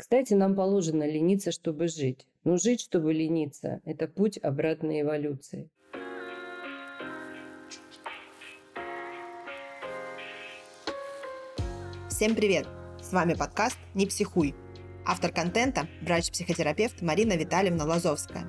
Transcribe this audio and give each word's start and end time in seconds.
Кстати, 0.00 0.32
нам 0.32 0.54
положено 0.54 1.04
лениться, 1.04 1.50
чтобы 1.50 1.88
жить. 1.88 2.28
Но 2.44 2.56
жить, 2.56 2.80
чтобы 2.80 3.12
лениться– 3.12 3.80
это 3.84 4.06
путь 4.06 4.38
обратной 4.40 5.00
эволюции. 5.00 5.68
Всем 12.08 12.36
привет! 12.36 12.68
С 13.02 13.12
вами 13.12 13.34
подкаст 13.34 13.76
«Не 13.94 14.06
психуй». 14.06 14.54
Автор 15.04 15.32
контента– 15.32 15.88
врач-психотерапевт 16.02 17.02
Марина 17.02 17.32
Витальевна 17.32 17.84
Лазовская. 17.84 18.46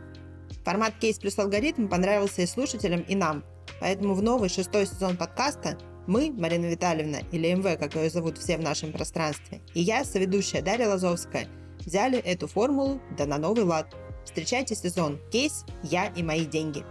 Формат 0.64 1.00
«Кейс 1.02 1.18
плюс 1.18 1.40
алгоритм» 1.40 1.88
понравился 1.88 2.44
и 2.44 2.46
слушателям, 2.46 3.02
и 3.02 3.16
нам, 3.16 3.44
поэтому 3.82 4.14
в 4.14 4.22
новый 4.22 4.50
шестой 4.50 4.86
сезон 4.86 5.18
подкаста 5.18 5.80
мы, 6.10 6.32
Марина 6.32 6.66
Витальевна, 6.66 7.20
или 7.32 7.54
МВ, 7.54 7.78
как 7.78 7.96
ее 7.96 8.10
зовут 8.10 8.40
все 8.40 8.58
в 8.58 8.62
нашем 8.62 8.92
пространстве, 8.92 9.62
и 9.76 9.82
я, 9.82 10.04
соведущая 10.04 10.64
Дарья 10.64 10.88
Лазовская, 10.88 11.48
взяли 11.86 12.18
эту 12.18 12.48
формулу 12.48 13.00
да 13.16 13.28
на 13.28 13.38
новый 13.38 13.64
лад. 13.64 13.96
Встречайте 14.26 14.76
сезон 14.76 15.20
«Кейс. 15.32 15.66
Я 15.84 16.08
и 16.08 16.24
мои 16.24 16.46
деньги». 16.46 16.84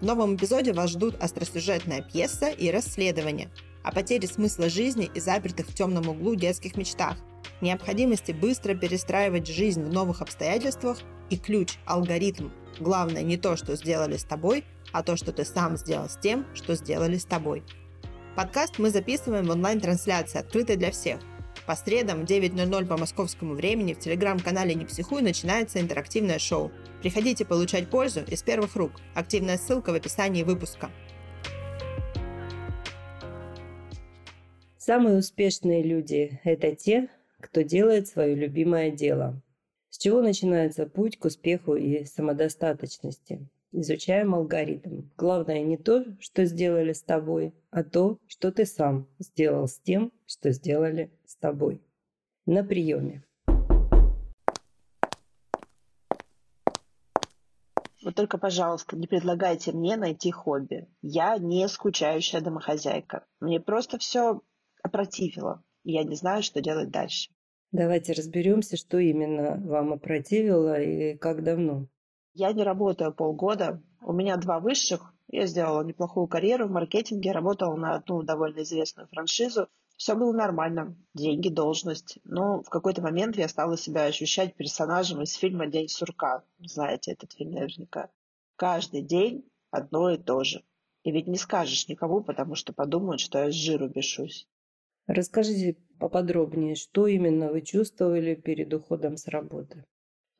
В 0.00 0.04
новом 0.04 0.36
эпизоде 0.36 0.72
вас 0.72 0.90
ждут 0.90 1.16
остросюжетная 1.20 2.02
пьеса 2.02 2.50
и 2.50 2.70
расследование 2.70 3.50
о 3.82 3.90
потере 3.90 4.28
смысла 4.28 4.68
жизни 4.68 5.10
и 5.14 5.18
запертых 5.18 5.66
в 5.66 5.74
темном 5.74 6.08
углу 6.08 6.34
детских 6.34 6.76
мечтах, 6.76 7.16
необходимости 7.62 8.32
быстро 8.32 8.74
перестраивать 8.74 9.46
жизнь 9.46 9.82
в 9.82 9.92
новых 9.92 10.20
обстоятельствах 10.20 10.98
и 11.30 11.38
ключ, 11.38 11.78
алгоритм. 11.86 12.50
Главное 12.78 13.22
не 13.22 13.38
то, 13.38 13.56
что 13.56 13.76
сделали 13.76 14.18
с 14.18 14.24
тобой, 14.24 14.64
а 14.92 15.02
то, 15.02 15.16
что 15.16 15.32
ты 15.32 15.44
сам 15.44 15.76
сделал 15.78 16.08
с 16.08 16.18
тем, 16.18 16.46
что 16.54 16.74
сделали 16.74 17.16
с 17.16 17.24
тобой. 17.24 17.64
Подкаст 18.38 18.78
мы 18.78 18.90
записываем 18.90 19.46
в 19.46 19.50
онлайн-трансляции, 19.50 20.38
открытой 20.38 20.76
для 20.76 20.92
всех. 20.92 21.18
По 21.66 21.74
средам 21.74 22.24
в 22.24 22.30
9.00 22.30 22.86
по 22.86 22.96
московскому 22.96 23.54
времени 23.54 23.94
в 23.94 23.98
телеграм-канале 23.98 24.76
«Не 24.76 24.84
психуй» 24.84 25.22
начинается 25.22 25.80
интерактивное 25.80 26.38
шоу. 26.38 26.70
Приходите 27.02 27.44
получать 27.44 27.90
пользу 27.90 28.20
из 28.22 28.44
первых 28.44 28.76
рук. 28.76 28.92
Активная 29.16 29.58
ссылка 29.58 29.90
в 29.90 29.96
описании 29.96 30.44
выпуска. 30.44 30.92
Самые 34.76 35.18
успешные 35.18 35.82
люди– 35.82 36.40
это 36.44 36.76
те, 36.76 37.08
кто 37.40 37.62
делает 37.62 38.06
свое 38.06 38.36
любимое 38.36 38.92
дело. 38.92 39.42
С 39.90 39.98
чего 39.98 40.22
начинается 40.22 40.86
путь 40.86 41.18
к 41.18 41.24
успеху 41.24 41.74
и 41.74 42.04
самодостаточности? 42.04 43.48
Изучаем 43.70 44.34
алгоритм. 44.34 45.10
Главное 45.18 45.62
не 45.62 45.76
то, 45.76 46.02
что 46.20 46.46
сделали 46.46 46.94
с 46.94 47.02
тобой, 47.02 47.54
а 47.70 47.84
то, 47.84 48.18
что 48.26 48.50
ты 48.50 48.64
сам 48.64 49.06
сделал 49.18 49.68
с 49.68 49.78
тем, 49.78 50.10
что 50.26 50.50
сделали 50.52 51.12
с 51.26 51.36
тобой. 51.36 51.82
На 52.46 52.64
приеме. 52.64 53.24
Вот 58.02 58.14
только, 58.14 58.38
пожалуйста, 58.38 58.96
не 58.96 59.06
предлагайте 59.06 59.72
мне 59.72 59.96
найти 59.98 60.30
хобби. 60.30 60.88
Я 61.02 61.36
не 61.36 61.68
скучающая 61.68 62.40
домохозяйка. 62.40 63.26
Мне 63.38 63.60
просто 63.60 63.98
все 63.98 64.40
опротивило. 64.82 65.62
И 65.84 65.92
я 65.92 66.04
не 66.04 66.16
знаю, 66.16 66.42
что 66.42 66.62
делать 66.62 66.88
дальше. 66.88 67.30
Давайте 67.70 68.14
разберемся, 68.14 68.78
что 68.78 68.96
именно 68.98 69.60
вам 69.62 69.92
опротивило 69.92 70.80
и 70.80 71.18
как 71.18 71.44
давно. 71.44 71.86
Я 72.40 72.52
не 72.52 72.62
работаю 72.62 73.12
полгода. 73.12 73.82
У 74.00 74.12
меня 74.12 74.36
два 74.36 74.60
высших. 74.60 75.12
Я 75.26 75.48
сделала 75.48 75.82
неплохую 75.82 76.28
карьеру 76.28 76.68
в 76.68 76.70
маркетинге, 76.70 77.32
работала 77.32 77.74
на 77.74 77.96
одну 77.96 78.22
довольно 78.22 78.62
известную 78.62 79.08
франшизу. 79.08 79.66
Все 79.96 80.14
было 80.14 80.32
нормально. 80.32 80.96
Деньги, 81.14 81.48
должность. 81.48 82.20
Но 82.22 82.62
в 82.62 82.68
какой-то 82.68 83.02
момент 83.02 83.36
я 83.36 83.48
стала 83.48 83.76
себя 83.76 84.04
ощущать 84.04 84.54
персонажем 84.54 85.20
из 85.20 85.32
фильма 85.32 85.66
«День 85.66 85.88
сурка». 85.88 86.44
Знаете 86.60 87.10
этот 87.10 87.32
фильм 87.32 87.54
наверняка. 87.54 88.08
Каждый 88.54 89.02
день 89.02 89.44
одно 89.72 90.10
и 90.10 90.16
то 90.16 90.44
же. 90.44 90.62
И 91.02 91.10
ведь 91.10 91.26
не 91.26 91.38
скажешь 91.38 91.88
никому, 91.88 92.22
потому 92.22 92.54
что 92.54 92.72
подумают, 92.72 93.20
что 93.20 93.40
я 93.40 93.50
с 93.50 93.54
жиру 93.54 93.88
бешусь. 93.88 94.46
Расскажите 95.08 95.76
поподробнее, 95.98 96.76
что 96.76 97.08
именно 97.08 97.50
вы 97.50 97.62
чувствовали 97.62 98.36
перед 98.36 98.72
уходом 98.72 99.16
с 99.16 99.26
работы? 99.26 99.84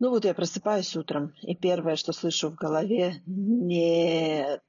Ну 0.00 0.10
вот 0.10 0.24
я 0.24 0.32
просыпаюсь 0.32 0.96
утром, 0.96 1.34
и 1.42 1.56
первое, 1.56 1.96
что 1.96 2.12
слышу 2.12 2.50
в 2.50 2.54
голове, 2.54 3.20
нет. 3.26 4.62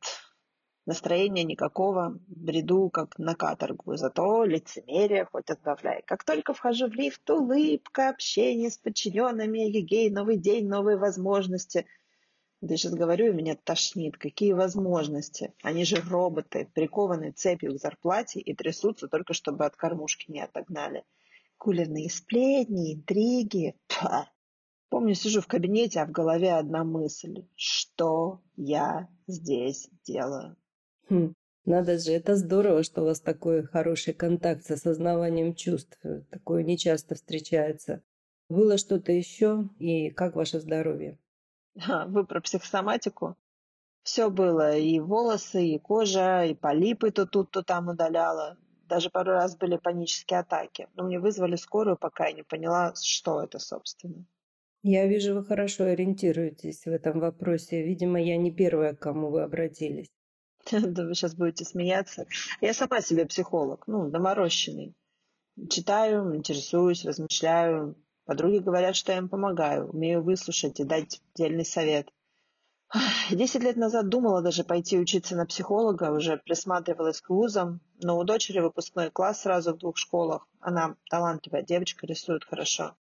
Настроения 0.87 1.43
никакого, 1.43 2.17
бреду 2.25 2.89
как 2.89 3.19
на 3.19 3.35
каторгу, 3.35 3.95
зато 3.95 4.43
лицемерие 4.43 5.25
хоть 5.31 5.51
отбавляй. 5.51 6.01
Как 6.07 6.23
только 6.23 6.55
вхожу 6.55 6.87
в 6.89 6.93
лифт, 6.93 7.29
улыбка, 7.29 8.09
общение 8.09 8.71
с 8.71 8.79
подчиненными, 8.79 9.59
егей, 9.59 10.09
новый 10.09 10.37
день, 10.37 10.67
новые 10.67 10.97
возможности. 10.97 11.85
Да 12.61 12.75
сейчас 12.75 12.95
говорю, 12.95 13.27
и 13.27 13.35
меня 13.35 13.55
тошнит. 13.55 14.17
Какие 14.17 14.53
возможности? 14.53 15.53
Они 15.61 15.85
же 15.85 15.97
роботы, 15.97 16.67
прикованные 16.73 17.33
цепью 17.33 17.75
к 17.75 17.79
зарплате 17.79 18.39
и 18.39 18.55
трясутся 18.55 19.07
только, 19.07 19.33
чтобы 19.33 19.67
от 19.67 19.75
кормушки 19.75 20.31
не 20.31 20.41
отогнали. 20.41 21.03
Кулерные 21.59 22.09
сплетни, 22.09 22.95
интриги. 22.95 23.75
Пah. 23.87 24.25
Помню, 24.89 25.13
сижу 25.13 25.41
в 25.41 25.47
кабинете, 25.47 25.99
а 25.99 26.05
в 26.05 26.11
голове 26.11 26.53
одна 26.53 26.83
мысль. 26.83 27.45
Что 27.55 28.41
я 28.55 29.07
здесь 29.27 29.89
делаю? 30.03 30.55
Хм, 31.09 31.35
надо 31.65 31.99
же, 31.99 32.11
это 32.11 32.35
здорово, 32.35 32.83
что 32.83 33.01
у 33.01 33.05
вас 33.05 33.21
такой 33.21 33.63
хороший 33.63 34.13
контакт 34.13 34.65
с 34.65 34.71
осознаванием 34.71 35.53
чувств. 35.53 35.99
Такое 36.31 36.63
нечасто 36.63 37.13
встречается. 37.13 38.01
Было 38.49 38.79
что-то 38.79 39.11
еще? 39.11 39.69
И 39.77 40.09
как 40.09 40.35
ваше 40.35 40.59
здоровье? 40.59 41.19
А, 41.87 42.07
вы 42.07 42.25
про 42.25 42.41
психосоматику? 42.41 43.37
Все 44.01 44.31
было. 44.31 44.75
И 44.75 44.99
волосы, 44.99 45.67
и 45.67 45.77
кожа, 45.77 46.45
и 46.45 46.55
полипы 46.55 47.11
то 47.11 47.27
тут, 47.27 47.51
то 47.51 47.61
там 47.61 47.89
удаляла. 47.89 48.57
Даже 48.87 49.11
пару 49.11 49.33
раз 49.33 49.55
были 49.55 49.77
панические 49.77 50.39
атаки. 50.39 50.87
Но 50.95 51.03
мне 51.03 51.19
вызвали 51.19 51.57
скорую, 51.57 51.95
пока 51.95 52.25
я 52.25 52.33
не 52.33 52.41
поняла, 52.41 52.95
что 52.95 53.43
это, 53.43 53.59
собственно. 53.59 54.25
Я 54.81 55.07
вижу, 55.07 55.35
вы 55.35 55.43
хорошо 55.43 55.85
ориентируетесь 55.85 56.85
в 56.85 56.87
этом 56.87 57.19
вопросе. 57.19 57.83
Видимо, 57.83 58.21
я 58.21 58.37
не 58.37 58.51
первая, 58.51 58.95
к 58.95 58.99
кому 58.99 59.29
вы 59.29 59.41
обратились. 59.41 60.07
Да 60.71 61.05
вы 61.05 61.15
сейчас 61.15 61.35
будете 61.35 61.65
смеяться. 61.65 62.27
Я 62.61 62.73
сама 62.73 63.01
себе 63.01 63.25
психолог, 63.25 63.87
ну, 63.87 64.09
доморощенный. 64.09 64.93
Читаю, 65.69 66.35
интересуюсь, 66.35 67.03
размышляю. 67.03 67.95
Подруги 68.25 68.59
говорят, 68.59 68.95
что 68.95 69.11
я 69.11 69.17
им 69.17 69.27
помогаю, 69.27 69.89
умею 69.89 70.23
выслушать 70.23 70.79
и 70.79 70.85
дать 70.85 71.21
дельный 71.35 71.65
совет. 71.65 72.09
Десять 73.31 73.63
лет 73.63 73.75
назад 73.75 74.07
думала 74.07 74.41
даже 74.41 74.63
пойти 74.63 74.97
учиться 74.97 75.35
на 75.35 75.45
психолога, 75.45 76.11
уже 76.11 76.37
присматривалась 76.37 77.21
к 77.21 77.29
вузам, 77.29 77.81
но 78.01 78.17
у 78.17 78.23
дочери 78.23 78.59
выпускной 78.59 79.11
класс 79.11 79.41
сразу 79.41 79.73
в 79.73 79.77
двух 79.77 79.97
школах. 79.97 80.47
Она 80.59 80.95
талантливая 81.09 81.63
девочка, 81.63 82.07
рисует 82.07 82.45
хорошо. 82.45 82.95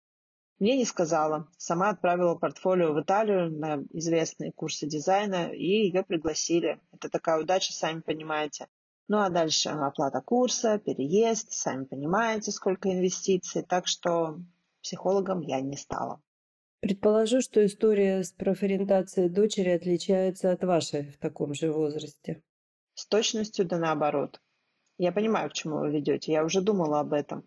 Мне 0.59 0.77
не 0.77 0.85
сказала. 0.85 1.47
Сама 1.57 1.89
отправила 1.89 2.35
портфолио 2.35 2.93
в 2.93 3.01
Италию 3.01 3.51
на 3.51 3.83
известные 3.91 4.53
курсы 4.53 4.87
дизайна, 4.87 5.51
и 5.51 5.65
ее 5.65 6.03
пригласили. 6.03 6.79
Это 6.93 7.09
такая 7.09 7.41
удача, 7.41 7.73
сами 7.73 7.99
понимаете. 7.99 8.67
Ну 9.09 9.19
а 9.19 9.29
дальше 9.29 9.69
оплата 9.69 10.21
курса, 10.21 10.79
переезд, 10.79 11.51
сами 11.51 11.83
понимаете, 11.83 12.51
сколько 12.51 12.89
инвестиций. 12.89 13.63
Так 13.63 13.85
что 13.87 14.39
психологом 14.81 15.41
я 15.41 15.59
не 15.59 15.75
стала. 15.75 16.21
Предположу, 16.79 17.41
что 17.41 17.65
история 17.65 18.23
с 18.23 18.31
профориентацией 18.31 19.29
дочери 19.29 19.69
отличается 19.69 20.51
от 20.51 20.63
вашей 20.63 21.11
в 21.11 21.17
таком 21.17 21.53
же 21.53 21.71
возрасте. 21.71 22.41
С 22.93 23.05
точностью 23.07 23.65
да 23.65 23.77
наоборот. 23.77 24.39
Я 24.97 25.11
понимаю, 25.11 25.49
к 25.49 25.53
чему 25.53 25.79
вы 25.79 25.91
ведете. 25.91 26.31
Я 26.31 26.45
уже 26.45 26.61
думала 26.61 27.01
об 27.01 27.11
этом 27.11 27.43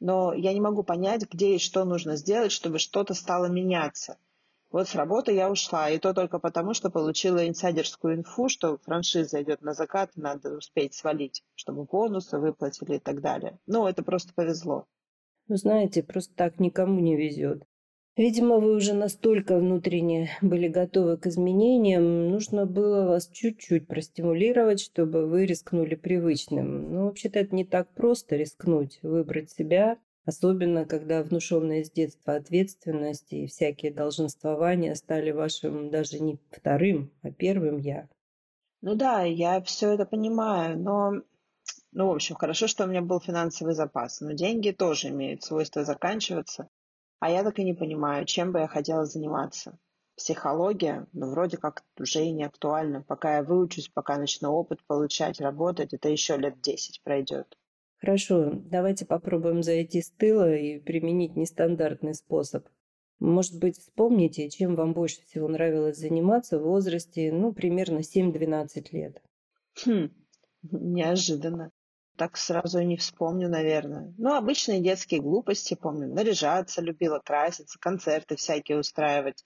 но 0.00 0.32
я 0.32 0.52
не 0.52 0.60
могу 0.60 0.82
понять, 0.82 1.30
где 1.30 1.56
и 1.56 1.58
что 1.58 1.84
нужно 1.84 2.16
сделать, 2.16 2.52
чтобы 2.52 2.78
что-то 2.78 3.14
стало 3.14 3.46
меняться. 3.46 4.18
Вот 4.70 4.86
с 4.86 4.94
работы 4.94 5.32
я 5.32 5.50
ушла, 5.50 5.88
и 5.88 5.98
то 5.98 6.12
только 6.12 6.38
потому, 6.38 6.74
что 6.74 6.90
получила 6.90 7.48
инсайдерскую 7.48 8.16
инфу, 8.16 8.50
что 8.50 8.76
франшиза 8.78 9.42
идет 9.42 9.62
на 9.62 9.72
закат, 9.72 10.10
надо 10.14 10.56
успеть 10.56 10.94
свалить, 10.94 11.42
чтобы 11.54 11.84
бонусы 11.84 12.38
выплатили 12.38 12.96
и 12.96 12.98
так 12.98 13.22
далее. 13.22 13.58
Ну, 13.66 13.86
это 13.86 14.02
просто 14.02 14.34
повезло. 14.34 14.86
Ну, 15.46 15.56
знаете, 15.56 16.02
просто 16.02 16.34
так 16.34 16.60
никому 16.60 17.00
не 17.00 17.16
везет. 17.16 17.64
Видимо, 18.18 18.56
вы 18.56 18.74
уже 18.74 18.94
настолько 18.94 19.56
внутренне 19.56 20.30
были 20.42 20.66
готовы 20.66 21.18
к 21.18 21.28
изменениям, 21.28 22.30
нужно 22.30 22.66
было 22.66 23.06
вас 23.06 23.28
чуть-чуть 23.28 23.86
простимулировать, 23.86 24.80
чтобы 24.80 25.28
вы 25.28 25.46
рискнули 25.46 25.94
привычным. 25.94 26.92
Но 26.92 27.04
вообще-то 27.04 27.38
это 27.38 27.54
не 27.54 27.64
так 27.64 27.88
просто 27.94 28.34
рискнуть, 28.34 28.98
выбрать 29.02 29.52
себя, 29.52 29.98
особенно 30.24 30.84
когда 30.84 31.22
внушенные 31.22 31.84
с 31.84 31.92
детства 31.92 32.34
ответственности 32.34 33.36
и 33.36 33.46
всякие 33.46 33.92
долженствования 33.92 34.96
стали 34.96 35.30
вашим 35.30 35.88
даже 35.90 36.18
не 36.18 36.40
вторым, 36.50 37.12
а 37.22 37.30
первым 37.30 37.76
«я». 37.76 38.08
Ну 38.80 38.96
да, 38.96 39.22
я 39.22 39.60
все 39.60 39.92
это 39.92 40.06
понимаю, 40.06 40.76
но 40.76 41.22
ну, 41.92 42.08
в 42.08 42.14
общем, 42.16 42.34
хорошо, 42.34 42.66
что 42.66 42.82
у 42.82 42.88
меня 42.88 43.00
был 43.00 43.20
финансовый 43.20 43.74
запас, 43.74 44.20
но 44.20 44.32
деньги 44.32 44.72
тоже 44.72 45.10
имеют 45.10 45.44
свойство 45.44 45.84
заканчиваться. 45.84 46.68
А 47.20 47.30
я 47.30 47.42
так 47.42 47.58
и 47.58 47.64
не 47.64 47.74
понимаю, 47.74 48.24
чем 48.26 48.52
бы 48.52 48.60
я 48.60 48.68
хотела 48.68 49.04
заниматься. 49.04 49.78
Психология, 50.16 51.06
ну, 51.12 51.30
вроде 51.30 51.56
как 51.56 51.84
уже 51.98 52.24
и 52.24 52.32
не 52.32 52.44
актуальна. 52.44 53.02
Пока 53.02 53.36
я 53.36 53.42
выучусь, 53.42 53.88
пока 53.88 54.16
начну 54.18 54.50
опыт 54.50 54.84
получать, 54.86 55.40
работать, 55.40 55.94
это 55.94 56.08
еще 56.08 56.36
лет 56.36 56.60
десять 56.60 57.02
пройдет. 57.02 57.56
Хорошо, 58.00 58.52
давайте 58.52 59.06
попробуем 59.06 59.62
зайти 59.62 60.02
с 60.02 60.10
тыла 60.10 60.54
и 60.54 60.78
применить 60.78 61.36
нестандартный 61.36 62.14
способ. 62.14 62.68
Может 63.18 63.58
быть, 63.58 63.78
вспомните, 63.78 64.48
чем 64.48 64.76
вам 64.76 64.92
больше 64.92 65.22
всего 65.22 65.48
нравилось 65.48 65.98
заниматься 65.98 66.58
в 66.58 66.62
возрасте, 66.62 67.32
ну, 67.32 67.52
примерно 67.52 67.98
7-12 67.98 68.92
лет. 68.92 69.20
Хм, 69.84 70.10
неожиданно. 70.62 71.72
Так 72.18 72.36
сразу 72.36 72.82
не 72.82 72.96
вспомню, 72.96 73.48
наверное. 73.48 74.12
Ну, 74.18 74.34
обычные 74.34 74.80
детские 74.80 75.20
глупости 75.20 75.74
помню. 75.74 76.08
Наряжаться 76.08 76.82
любила, 76.82 77.20
краситься, 77.20 77.78
концерты 77.78 78.34
всякие 78.34 78.80
устраивать. 78.80 79.44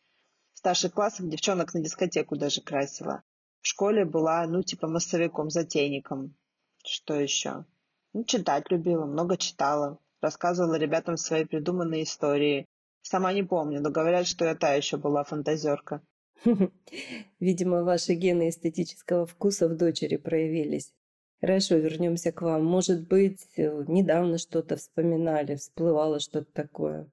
В 0.55 0.59
старших 0.59 0.95
классах 0.95 1.29
девчонок 1.29 1.75
на 1.75 1.81
дискотеку 1.81 2.35
даже 2.35 2.63
красила. 2.63 3.25
В 3.61 3.67
школе 3.67 4.07
была, 4.07 4.47
ну, 4.47 4.63
типа 4.63 4.89
массовиком-затейником. 4.89 6.35
Что 6.83 7.15
еще? 7.15 7.67
Ну, 8.15 8.25
читать 8.25 8.71
любила, 8.71 9.05
много 9.05 9.37
читала. 9.37 9.99
Рассказывала 10.23 10.77
ребятам 10.77 11.19
свои 11.19 11.45
придуманные 11.45 12.05
истории. 12.05 12.65
Сама 13.03 13.35
не 13.35 13.43
помню, 13.43 13.83
но 13.83 13.91
говорят, 13.91 14.27
что 14.27 14.47
я 14.47 14.55
та 14.55 14.73
еще 14.73 14.97
была 14.97 15.25
фантазерка. 15.25 16.01
Видимо, 17.39 17.85
ваши 17.85 18.15
гены 18.15 18.49
эстетического 18.49 19.27
вкуса 19.27 19.69
в 19.69 19.77
дочери 19.77 20.17
проявились. 20.17 20.95
Хорошо, 21.43 21.75
вернемся 21.75 22.33
к 22.33 22.41
вам. 22.41 22.65
Может 22.65 23.09
быть, 23.09 23.47
э, 23.57 23.85
недавно 23.89 24.39
что-то 24.39 24.77
вспоминали, 24.77 25.57
всплывало 25.57 26.21
что-то 26.21 26.51
такое. 26.53 27.11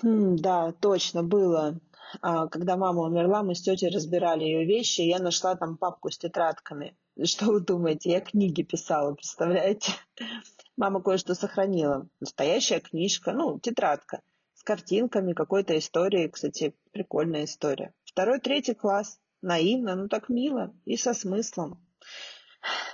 Хм, 0.00 0.36
да, 0.36 0.72
точно, 0.72 1.22
было. 1.22 1.80
А, 2.22 2.46
когда 2.46 2.76
мама 2.76 3.02
умерла, 3.02 3.42
мы 3.42 3.54
с 3.54 3.60
тетей 3.60 3.90
разбирали 3.90 4.44
ее 4.44 4.64
вещи, 4.64 5.00
и 5.00 5.08
я 5.08 5.18
нашла 5.18 5.56
там 5.56 5.76
папку 5.76 6.10
с 6.10 6.16
тетрадками. 6.16 6.96
Что 7.24 7.46
вы 7.46 7.60
думаете? 7.60 8.12
Я 8.12 8.20
книги 8.20 8.62
писала, 8.62 9.12
представляете? 9.14 9.92
Мама 10.76 11.02
кое-что 11.02 11.34
сохранила. 11.34 12.08
Настоящая 12.20 12.80
книжка, 12.80 13.32
ну, 13.32 13.58
тетрадка 13.58 14.22
картинками, 14.64 15.34
какой-то 15.34 15.78
историей. 15.78 16.28
Кстати, 16.28 16.74
прикольная 16.90 17.44
история. 17.44 17.94
Второй, 18.04 18.40
третий 18.40 18.74
класс. 18.74 19.20
Наивно, 19.42 19.94
ну 19.94 20.08
так 20.08 20.30
мило 20.30 20.74
и 20.86 20.96
со 20.96 21.12
смыслом. 21.12 21.83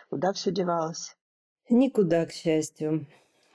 Куда 0.09 0.33
все 0.33 0.51
девалось? 0.51 1.17
Никуда, 1.69 2.27
к 2.27 2.33
счастью. 2.33 3.07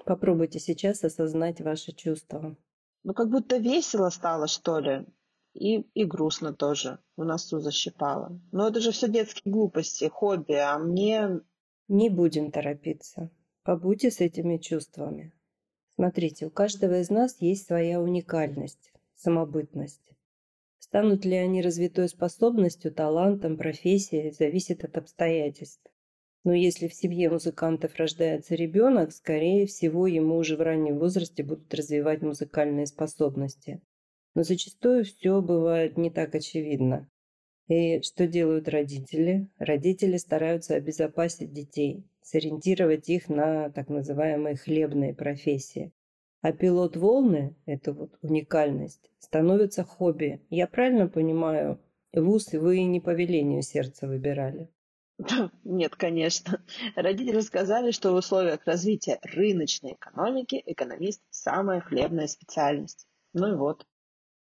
Попробуйте 0.06 0.60
сейчас 0.60 1.04
осознать 1.04 1.62
ваши 1.62 1.92
чувства. 1.92 2.56
Ну, 3.04 3.14
как 3.14 3.30
будто 3.30 3.58
весело 3.58 4.10
стало, 4.10 4.48
что 4.48 4.80
ли. 4.80 5.06
И, 5.54 5.82
и 5.94 6.06
грустно 6.06 6.54
тоже. 6.54 7.00
В 7.18 7.24
носу 7.24 7.60
защипало. 7.60 8.40
Но 8.52 8.68
это 8.68 8.80
же 8.80 8.92
все 8.92 9.08
детские 9.08 9.52
глупости, 9.52 10.08
хобби, 10.08 10.54
а 10.54 10.78
мне... 10.78 11.42
Не 11.88 12.10
будем 12.10 12.52
торопиться. 12.52 13.30
Побудьте 13.64 14.10
с 14.10 14.20
этими 14.20 14.58
чувствами. 14.58 15.34
Смотрите, 15.94 16.48
у 16.48 16.50
каждого 16.50 17.00
из 17.00 17.12
нас 17.12 17.38
есть 17.42 17.68
своя 17.68 18.02
уникальность, 18.02 18.92
самобытность. 19.16 20.02
Станут 20.80 21.26
ли 21.26 21.36
они 21.36 21.62
развитой 21.62 22.10
способностью, 22.10 22.92
талантом, 22.92 23.56
профессией, 23.56 24.32
зависит 24.32 24.84
от 24.84 24.98
обстоятельств. 24.98 25.90
Но 26.46 26.54
если 26.54 26.88
в 26.88 26.94
семье 26.94 27.32
музыкантов 27.32 27.96
рождается 27.96 28.54
ребенок, 28.54 29.12
скорее 29.12 29.66
всего, 29.66 30.06
ему 30.06 30.38
уже 30.38 30.56
в 30.56 30.62
раннем 30.62 31.00
возрасте 31.00 31.44
будут 31.44 31.74
развивать 31.74 32.22
музыкальные 32.22 32.86
способности. 32.86 33.82
Но 34.36 34.44
зачастую 34.44 35.06
все 35.06 35.42
бывает 35.42 35.98
не 35.98 36.12
так 36.12 36.36
очевидно. 36.36 37.10
И 37.68 38.00
что 38.04 38.28
делают 38.28 38.70
родители? 38.70 39.50
Родители 39.58 40.18
стараются 40.18 40.76
обезопасить 40.76 41.52
детей, 41.52 42.06
сориентировать 42.22 43.10
их 43.10 43.28
на 43.28 43.72
так 43.72 43.90
называемые 43.90 44.56
хлебные 44.56 45.16
профессии. 45.16 45.94
А 46.42 46.54
пилот 46.54 46.96
волны, 46.96 47.56
это 47.66 47.92
вот 47.92 48.20
уникальность, 48.22 49.10
становится 49.18 49.84
хобби. 49.84 50.42
Я 50.52 50.68
правильно 50.68 51.08
понимаю, 51.08 51.80
вуз 52.14 52.54
вы 52.54 52.84
не 52.84 53.00
по 53.00 53.16
велению 53.16 53.64
сердца 53.64 54.08
выбирали? 54.08 54.70
Нет, 55.64 55.96
конечно. 55.96 56.64
Родители 56.96 57.40
сказали, 57.40 57.92
что 57.92 58.12
в 58.12 58.16
условиях 58.16 58.66
развития 58.66 59.20
рыночной 59.24 59.94
экономики 59.94 60.62
экономист– 60.66 61.22
самая 61.30 61.82
хлебная 61.82 62.28
специальность. 62.28 63.08
Ну 63.34 63.54
и 63.54 63.56
вот. 63.56 63.86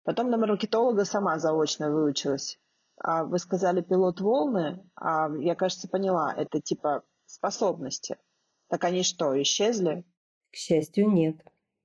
Потом 0.04 0.30
на 0.30 0.38
маркетолога 0.38 1.04
сама 1.04 1.38
заочно 1.38 1.90
выучилась. 1.90 2.58
А 2.98 3.24
вы 3.24 3.38
сказали 3.38 3.80
пилот 3.82 4.20
волны, 4.20 4.88
а 4.94 5.28
я, 5.38 5.54
кажется, 5.54 5.88
поняла, 5.88 6.32
это 6.34 6.60
типа 6.60 7.04
способности. 7.26 8.16
Так 8.68 8.84
они 8.84 9.02
что, 9.02 9.40
исчезли? 9.40 10.04
К 10.50 10.56
счастью, 10.56 11.10
нет. 11.10 11.36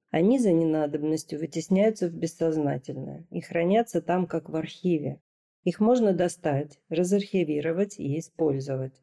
Они 0.10 0.40
за 0.40 0.52
ненадобностью 0.52 1.40
вытесняются 1.40 2.08
в 2.08 2.14
бессознательное 2.14 3.26
и 3.30 3.42
хранятся 3.42 4.02
там, 4.02 4.28
как 4.28 4.50
в 4.50 4.56
архиве. 4.56 5.22
Их 5.64 5.80
можно 5.80 6.14
достать, 6.14 6.80
разархивировать 6.90 8.00
и 8.00 8.18
использовать. 8.18 8.94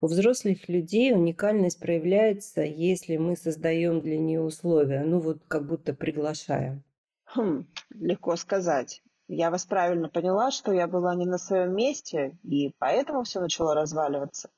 У 0.00 0.06
взрослых 0.06 0.68
людей 0.68 1.12
уникальность 1.12 1.80
проявляется, 1.80 2.62
если 2.62 3.16
мы 3.16 3.36
создаем 3.36 4.00
для 4.00 4.18
нее 4.18 4.40
условия, 4.40 5.04
ну 5.04 5.18
вот 5.18 5.42
как 5.48 5.66
будто 5.66 5.92
приглашаем. 5.92 6.84
Хм, 7.24 7.66
легко 7.90 8.36
сказать. 8.36 9.02
Я 9.26 9.50
вас 9.50 9.66
правильно 9.66 10.08
поняла, 10.08 10.50
что 10.50 10.72
я 10.72 10.86
была 10.86 11.14
не 11.14 11.26
на 11.26 11.36
своем 11.36 11.74
месте, 11.74 12.38
и 12.42 12.72
поэтому 12.78 13.24
все 13.24 13.40
начало 13.40 13.74
разваливаться. 13.74 14.50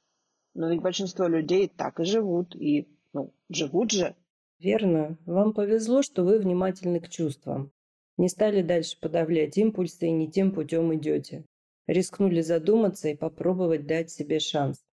Но 0.55 0.70
ведь 0.70 0.82
большинство 0.82 1.26
людей 1.26 1.69
так 1.69 1.99
и 1.99 2.05
живут, 2.05 2.55
и, 2.55 2.88
ну, 3.12 3.35
живут 3.49 3.91
же. 3.91 4.14
Верно. 4.58 5.17
Вам 5.26 5.55
повезло, 5.55 6.03
что 6.03 6.23
вы 6.23 6.38
внимательны 6.38 7.00
к 7.00 7.08
чувствам. 7.08 7.73
Не 8.20 8.28
стали 8.28 8.61
дальше 8.61 8.99
подавлять 9.00 9.56
импульсы 9.56 10.06
и 10.06 10.11
не 10.11 10.31
тем 10.31 10.52
путем 10.52 10.94
идете. 10.94 11.46
Рискнули 11.87 12.43
задуматься 12.43 13.08
и 13.08 13.17
попробовать 13.17 13.87
дать 13.87 14.11
себе 14.11 14.40
шанс. 14.40 14.84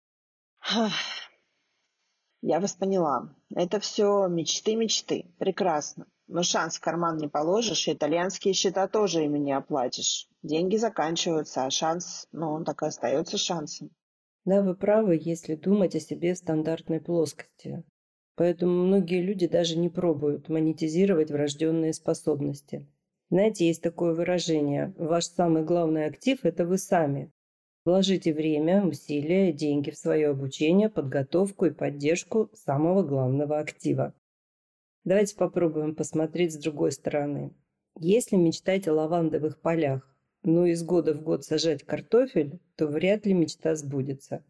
Я 2.41 2.61
вас 2.61 2.71
поняла. 2.71 3.35
Это 3.53 3.81
все 3.81 4.29
мечты-мечты. 4.29 5.25
Прекрасно. 5.39 6.07
Но 6.27 6.41
шанс 6.41 6.77
в 6.77 6.79
карман 6.79 7.17
не 7.17 7.27
положишь, 7.27 7.89
и 7.89 7.91
итальянские 7.91 8.53
счета 8.53 8.87
тоже 8.87 9.25
ими 9.25 9.39
не 9.39 9.51
оплатишь. 9.51 10.29
Деньги 10.41 10.77
заканчиваются, 10.77 11.65
а 11.65 11.69
шанс, 11.69 12.29
ну, 12.31 12.53
он 12.53 12.63
так 12.63 12.81
и 12.81 12.85
остается 12.85 13.37
шансом. 13.37 13.89
Да, 14.45 14.61
вы 14.61 14.73
правы, 14.73 15.19
если 15.21 15.55
думать 15.55 15.95
о 15.95 15.99
себе 15.99 16.33
в 16.33 16.37
стандартной 16.37 17.01
плоскости. 17.01 17.83
Поэтому 18.35 18.85
многие 18.85 19.21
люди 19.21 19.47
даже 19.47 19.77
не 19.77 19.89
пробуют 19.89 20.47
монетизировать 20.47 21.29
врожденные 21.29 21.91
способности. 21.91 22.87
Знаете, 23.29 23.67
есть 23.67 23.81
такое 23.81 24.13
выражение 24.13 24.93
«Ваш 24.97 25.25
самый 25.25 25.63
главный 25.63 26.05
актив– 26.05 26.39
это 26.43 26.65
вы 26.65 26.77
сами». 26.77 27.31
Вложите 27.83 28.33
время, 28.33 28.85
усилия, 28.85 29.53
деньги 29.53 29.91
в 29.91 29.97
свое 29.97 30.29
обучение, 30.29 30.89
подготовку 30.89 31.65
и 31.65 31.71
поддержку 31.71 32.49
самого 32.53 33.03
главного 33.03 33.59
актива. 33.59 34.13
Давайте 35.05 35.35
попробуем 35.37 35.95
посмотреть 35.95 36.53
с 36.53 36.57
другой 36.57 36.91
стороны. 36.91 37.53
Если 37.99 38.35
мечтать 38.35 38.87
о 38.87 38.93
лавандовых 38.93 39.61
полях, 39.61 40.13
но 40.43 40.65
из 40.65 40.83
года 40.83 41.13
в 41.13 41.21
год 41.21 41.45
сажать 41.45 41.83
картофель, 41.83 42.59
то 42.75 42.87
вряд 42.87 43.25
ли 43.25 43.33
мечта 43.33 43.75
сбудется. 43.75 44.43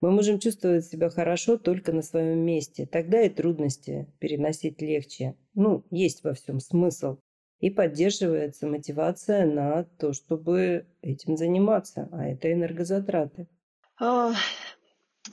Мы 0.00 0.10
можем 0.10 0.38
чувствовать 0.38 0.84
себя 0.84 1.08
хорошо 1.08 1.56
только 1.56 1.92
на 1.92 2.02
своем 2.02 2.40
месте. 2.40 2.86
Тогда 2.86 3.22
и 3.22 3.30
трудности 3.30 4.12
переносить 4.18 4.82
легче. 4.82 5.34
Ну, 5.54 5.84
есть 5.90 6.22
во 6.22 6.34
всем 6.34 6.60
смысл. 6.60 7.16
И 7.64 7.70
поддерживается 7.70 8.66
мотивация 8.66 9.46
на 9.46 9.84
то, 9.84 10.12
чтобы 10.12 10.86
этим 11.00 11.38
заниматься. 11.38 12.10
А 12.12 12.26
это 12.26 12.52
энергозатраты. 12.52 13.48
А, 13.98 14.34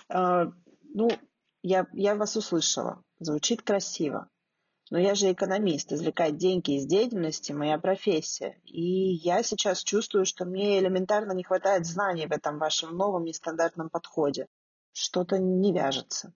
а, 0.07 0.45
ну, 0.93 1.09
я, 1.61 1.87
я 1.91 2.15
вас 2.15 2.37
услышала. 2.37 3.03
Звучит 3.19 3.63
красиво. 3.63 4.29
Но 4.91 4.97
я 4.97 5.13
же 5.13 5.29
экономист, 5.29 5.91
извлекать 5.91 6.37
деньги 6.37 6.77
из 6.77 6.85
деятельности– 6.85 7.51
моя 7.51 7.77
профессия. 7.77 8.61
И 8.63 9.11
я 9.11 9.43
сейчас 9.43 9.83
чувствую, 9.83 10.25
что 10.25 10.45
мне 10.45 10.79
элементарно 10.79 11.33
не 11.33 11.43
хватает 11.43 11.85
знаний 11.85 12.27
в 12.27 12.31
этом 12.31 12.59
вашем 12.59 12.95
новом 12.95 13.25
нестандартном 13.25 13.89
подходе. 13.89 14.47
Что-то 14.93 15.37
не 15.37 15.73
вяжется. 15.73 16.33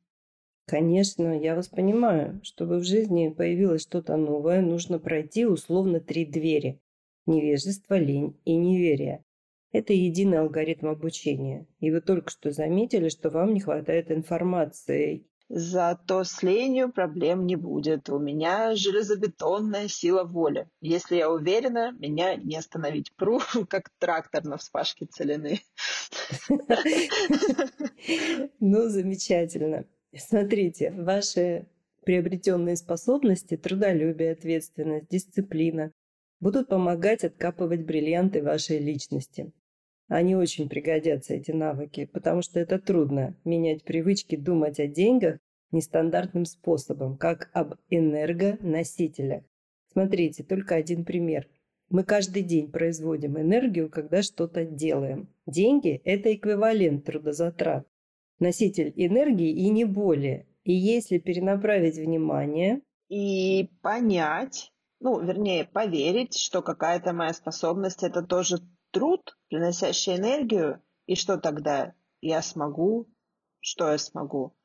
Конечно, 0.67 1.39
я 1.39 1.55
вас 1.55 1.67
понимаю. 1.67 2.39
Чтобы 2.43 2.77
в 2.77 2.83
жизни 2.83 3.29
появилось 3.29 3.83
что-то 3.83 4.17
новое, 4.17 4.61
нужно 4.61 4.97
пройти 4.97 5.45
условно 5.45 5.99
три 5.99 6.25
двери. 6.25 6.81
Невежество, 7.27 7.97
лень 7.97 8.39
и 8.45 8.55
неверие. 8.55 9.23
Это 9.71 9.93
единый 9.93 10.39
алгоритм 10.39 10.87
обучения. 10.87 11.67
И 11.79 11.91
вы 11.91 12.01
только 12.01 12.31
что 12.31 12.51
заметили, 12.51 13.09
что 13.09 13.29
вам 13.29 13.53
не 13.53 13.59
хватает 13.59 14.09
информации. 14.09 15.27
Зато 15.49 16.23
с 16.23 16.41
ленью 16.41 16.91
проблем 16.91 17.45
не 17.45 17.55
будет. 17.55 18.09
У 18.09 18.17
меня 18.17 18.73
железобетонная 18.75 19.87
сила 19.87 20.23
воли. 20.23 20.67
Если 20.81 21.17
я 21.17 21.29
уверена, 21.29 21.91
меня 21.99 22.35
не 22.35 22.57
остановить. 22.57 23.15
Пру, 23.15 23.39
как 23.69 23.91
трактор 23.99 24.43
на 24.43 24.57
вспашке 24.57 25.05
целины. 25.05 25.59
Ну, 28.59 28.89
замечательно. 28.89 29.85
Смотрите, 30.17 30.91
ваши 30.91 31.67
приобретенные 32.05 32.77
способности, 32.77 33.57
трудолюбие, 33.57 34.31
ответственность, 34.31 35.09
дисциплина 35.09 35.91
будут 36.39 36.69
помогать 36.69 37.23
откапывать 37.23 37.83
бриллианты 37.83 38.41
вашей 38.41 38.79
личности. 38.79 39.51
Они 40.07 40.35
очень 40.35 40.69
пригодятся, 40.69 41.33
эти 41.33 41.51
навыки, 41.51 42.05
потому 42.05 42.43
что 42.43 42.59
это 42.59 42.79
трудно– 42.79 43.35
менять 43.43 43.83
привычки 43.83 44.35
думать 44.35 44.79
о 44.79 44.87
деньгах 44.87 45.39
нестандартным 45.71 46.45
способом, 46.45 47.17
как 47.17 47.49
об 47.53 47.75
энергоносителях. 47.89 49.43
Смотрите, 49.91 50.43
только 50.43 50.75
один 50.75 51.03
пример. 51.03 51.47
Мы 51.89 52.03
каждый 52.03 52.43
день 52.43 52.71
производим 52.71 53.39
энергию, 53.39 53.89
когда 53.89 54.21
что-то 54.21 54.63
делаем. 54.63 55.27
Деньги– 55.45 56.01
это 56.05 56.33
эквивалент 56.33 57.05
трудозатрат. 57.05 57.87
Носитель 58.39 58.93
энергии 58.95 59.49
и 59.49 59.69
не 59.69 59.85
более. 59.85 60.47
И 60.63 60.73
если 60.73 61.19
перенаправить 61.19 61.97
внимание... 61.97 62.81
И 63.07 63.69
понять, 63.81 64.73
ну, 64.99 65.21
вернее, 65.21 65.65
поверить, 65.65 66.35
что 66.35 66.61
какая-то 66.63 67.13
моя 67.13 67.33
способность– 67.33 68.01
это 68.03 68.23
тоже 68.23 68.57
труд, 68.91 69.37
приносящий 69.49 70.15
энергию, 70.15 70.81
и 71.05 71.15
что 71.15 71.37
тогда 71.37 71.93
я 72.21 72.41
смогу, 72.41 73.07
что 73.59 73.91
я 73.91 73.99
смогу? 73.99 74.55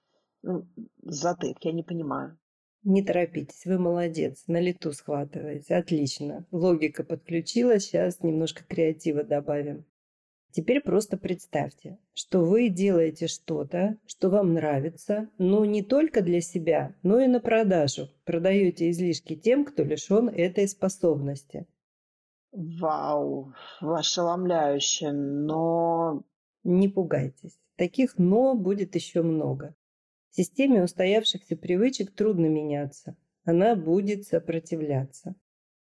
Ну, 0.42 0.66
затык, 1.02 1.58
я 1.60 1.72
не 1.72 1.82
понимаю. 1.82 2.38
Не 2.82 3.02
торопитесь, 3.02 3.66
вы 3.66 3.78
молодец, 3.78 4.44
на 4.46 4.58
лету 4.58 4.92
схватываете, 4.92 5.74
отлично. 5.74 6.46
Логика 6.50 7.04
подключилась, 7.04 7.84
сейчас 7.84 8.22
немножко 8.22 8.64
креатива 8.64 9.22
добавим. 9.22 9.84
Теперь 10.52 10.80
просто 10.80 11.16
представьте, 11.16 11.98
что 12.12 12.40
вы 12.40 12.68
делаете 12.68 13.28
что-то, 13.28 13.96
что 14.06 14.30
вам 14.30 14.54
нравится, 14.54 15.28
но 15.38 15.64
не 15.64 15.82
только 15.82 16.22
для 16.22 16.40
себя, 16.40 16.94
но 17.02 17.20
и 17.20 17.28
на 17.28 17.40
продажу. 17.40 18.08
Продаете 18.24 18.90
излишки 18.90 19.36
тем, 19.36 19.64
кто 19.64 19.84
лишен 19.84 20.28
этой 20.28 20.66
способности. 20.66 21.66
Вау, 22.52 23.52
ошеломляюще, 23.80 25.12
но... 25.12 26.24
Не 26.64 26.88
пугайтесь. 26.88 27.58
Таких 27.76 28.18
«но» 28.18 28.54
будет 28.54 28.94
еще 28.94 29.22
много. 29.22 29.74
Системе 30.30 30.82
устоявшихся 30.82 31.56
привычек 31.56 32.14
трудно 32.14 32.46
меняться. 32.46 33.16
Она 33.44 33.74
будет 33.76 34.26
сопротивляться. 34.26 35.34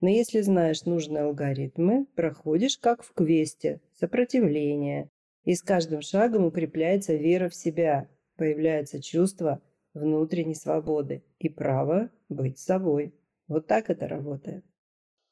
Но 0.01 0.09
если 0.09 0.41
знаешь 0.41 0.85
нужные 0.85 1.23
алгоритмы, 1.23 2.05
проходишь 2.15 2.77
как 2.77 3.03
в 3.03 3.13
квесте, 3.13 3.81
сопротивление. 3.93 5.09
И 5.43 5.55
с 5.55 5.61
каждым 5.61 6.01
шагом 6.01 6.45
укрепляется 6.45 7.15
вера 7.15 7.49
в 7.49 7.55
себя, 7.55 8.07
появляется 8.37 9.01
чувство 9.01 9.61
внутренней 9.93 10.55
свободы 10.55 11.23
и 11.39 11.49
право 11.49 12.09
быть 12.29 12.59
собой. 12.59 13.13
Вот 13.47 13.67
так 13.67 13.89
это 13.89 14.07
работает. 14.07 14.63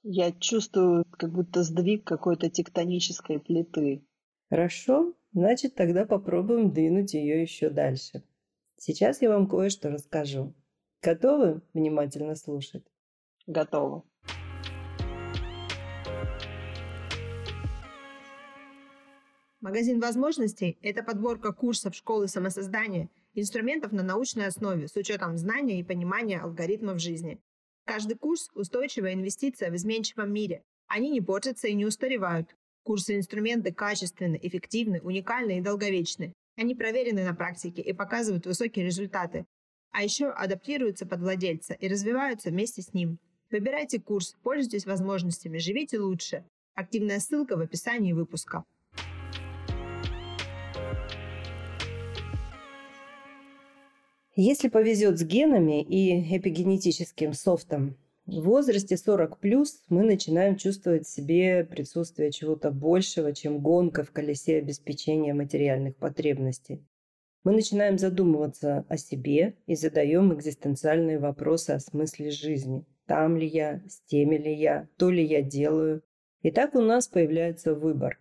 Я 0.04 0.32
чувствую 0.32 1.06
как 1.12 1.32
будто 1.32 1.64
сдвиг 1.64 2.04
какой-то 2.04 2.50
тектонической 2.50 3.40
плиты. 3.40 4.04
Хорошо, 4.50 5.14
значит 5.34 5.76
тогда 5.76 6.06
попробуем 6.06 6.72
двинуть 6.72 7.14
ее 7.14 7.42
еще 7.42 7.70
дальше. 7.70 8.24
Сейчас 8.78 9.22
я 9.22 9.30
вам 9.30 9.48
кое-что 9.48 9.90
расскажу. 9.90 10.54
Готовы 11.02 11.62
внимательно 11.74 12.36
слушать? 12.36 12.84
Готовы. 13.46 14.04
Магазин 19.68 20.00
возможностей– 20.00 20.78
это 20.82 21.04
подборка 21.04 21.52
курсов 21.52 21.94
школы 21.94 22.30
самосоздания, 22.30 23.10
инструментов 23.34 23.92
на 23.92 24.02
научной 24.02 24.48
основе 24.48 24.88
с 24.88 24.96
учетом 24.96 25.38
знания 25.38 25.82
и 25.82 25.84
понимания 25.84 26.40
алгоритмов 26.40 27.02
жизни. 27.02 27.42
Каждый 27.86 28.16
курс– 28.16 28.50
устойчивая 28.56 29.14
инвестиция 29.14 29.70
в 29.70 29.76
изменчивом 29.76 30.32
мире. 30.32 30.62
Они 30.88 31.10
не 31.10 31.20
портятся 31.20 31.68
и 31.68 31.74
не 31.74 31.86
устаревают. 31.86 32.56
Курсы 32.84 33.16
и 33.16 33.18
инструменты 33.18 33.74
качественны, 33.74 34.40
эффективны, 34.42 35.02
уникальны 35.02 35.58
и 35.58 35.62
долговечны. 35.62 36.32
Они 36.56 36.74
проверены 36.74 37.26
на 37.26 37.36
практике 37.36 37.82
и 37.82 37.92
показывают 37.92 38.46
высокие 38.46 38.86
результаты. 38.86 39.46
А 39.92 40.02
еще 40.02 40.30
адаптируются 40.30 41.06
под 41.06 41.20
владельца 41.20 41.74
и 41.74 41.90
развиваются 41.90 42.52
вместе 42.52 42.84
с 42.84 42.94
ним. 42.94 43.20
Выбирайте 43.52 44.00
курс, 44.00 44.34
пользуйтесь 44.44 44.86
возможностями, 44.86 45.58
живите 45.58 46.00
лучше. 46.00 46.46
Активная 46.74 47.20
ссылка 47.20 47.58
в 47.58 47.60
описании 47.60 48.14
выпуска. 48.14 48.64
Если 54.40 54.68
повезет 54.70 55.18
с 55.18 55.24
генами 55.24 55.82
и 55.82 56.38
эпигенетическим 56.38 57.34
софтом, 57.34 57.98
в 58.28 58.42
возрасте 58.42 58.96
40 58.96 59.40
плюс 59.40 59.82
мы 59.90 60.04
начинаем 60.04 60.58
чувствовать 60.58 61.08
в 61.08 61.10
себе 61.10 61.66
присутствие 61.66 62.32
чего-то 62.32 62.70
большего, 62.70 63.34
чем 63.34 63.62
гонка 63.62 64.04
в 64.04 64.12
колесе 64.12 64.60
обеспечения 64.60 65.34
материальных 65.34 65.96
потребностей. 65.96 66.86
Мы 67.44 67.54
начинаем 67.54 67.98
задумываться 67.98 68.86
о 68.88 68.98
себе 68.98 69.56
и 69.66 69.74
задаем 69.74 70.32
экзистенциальные 70.32 71.18
вопросы 71.18 71.72
о 71.72 71.80
смысле 71.80 72.30
жизни. 72.30 72.86
Там 73.08 73.38
ли 73.38 73.48
я, 73.48 73.82
с 73.90 74.02
теми 74.02 74.38
ли 74.38 74.54
я, 74.54 74.88
то 74.98 75.10
ли 75.10 75.26
я 75.26 75.42
делаю. 75.42 76.04
И 76.44 76.52
так 76.52 76.76
у 76.76 76.82
нас 76.82 77.08
появляется 77.08 77.74
выбор. 77.74 78.20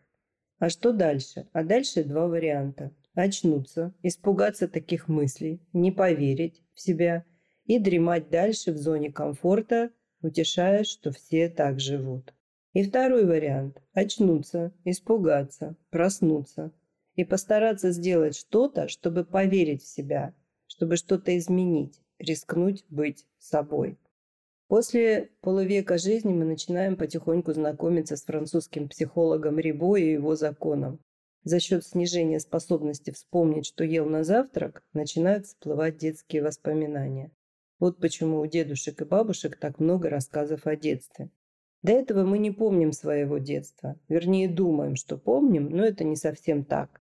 А 0.61 0.70
что 0.70 0.92
дальше? 0.92 1.46
А 1.52 1.62
дальше 1.62 2.04
два 2.04 2.26
варианта 2.26 2.90
очнуться, 3.16 3.94
испугаться 4.02 4.68
таких 4.68 5.08
мыслей, 5.08 5.61
не 5.73 5.90
поверить 5.90 6.62
в 6.75 6.80
себя 6.80 7.25
и 7.64 7.78
дремать 7.78 8.28
дальше 8.30 8.73
в 8.73 8.76
зоне 8.76 9.11
комфорта, 9.11 9.90
утешаясь, 10.23 10.87
что 10.87 11.11
все 11.11 11.49
так 11.49 11.80
живут. 11.80 12.32
И 12.75 12.85
второй 12.85 13.25
вариант– 13.25 13.82
очнуться, 13.94 14.73
испугаться, 14.85 15.76
проснуться 15.90 16.73
и 17.14 17.25
постараться 17.25 17.90
сделать 17.90 18.37
что-то, 18.37 18.87
чтобы 18.87 19.25
поверить 19.25 19.82
в 19.82 19.88
себя, 19.88 20.35
чтобы 20.66 20.96
что-то 20.96 21.37
изменить, 21.38 21.99
рискнуть 22.18 22.85
быть 22.90 23.25
собой. 23.38 23.99
После 24.68 25.30
полувека 25.40 25.96
жизни 25.96 26.35
мы 26.35 26.44
начинаем 26.44 26.96
потихоньку 26.96 27.54
знакомиться 27.54 28.16
с 28.16 28.25
французским 28.25 28.88
психологом 28.88 29.58
Рибо 29.58 29.96
и 29.96 30.12
его 30.12 30.37
законом 30.37 31.00
за 31.46 31.60
счет 31.60 31.84
снижения 31.84 32.40
способности 32.40 33.12
вспомнить, 33.12 33.66
что 33.66 33.84
ел 33.84 34.04
на 34.06 34.24
завтрак, 34.24 34.82
начинают 34.92 35.46
всплывать 35.46 35.96
детские 35.96 36.42
воспоминания. 36.42 37.30
Вот 37.78 38.00
почему 38.00 38.40
у 38.40 38.46
дедушек 38.46 39.00
и 39.00 39.04
бабушек 39.04 39.56
так 39.56 39.78
много 39.78 40.10
рассказов 40.10 40.66
о 40.66 40.74
детстве. 40.74 41.30
До 41.82 41.92
этого 41.92 42.24
мы 42.24 42.38
не 42.38 42.50
помним 42.50 42.90
своего 42.90 43.38
детства. 43.38 43.96
Вернее, 44.08 44.48
думаем, 44.48 44.96
что 44.96 45.16
помним, 45.16 45.70
но 45.70 45.84
это 45.84 46.02
не 46.02 46.16
совсем 46.16 46.64
так. 46.64 47.00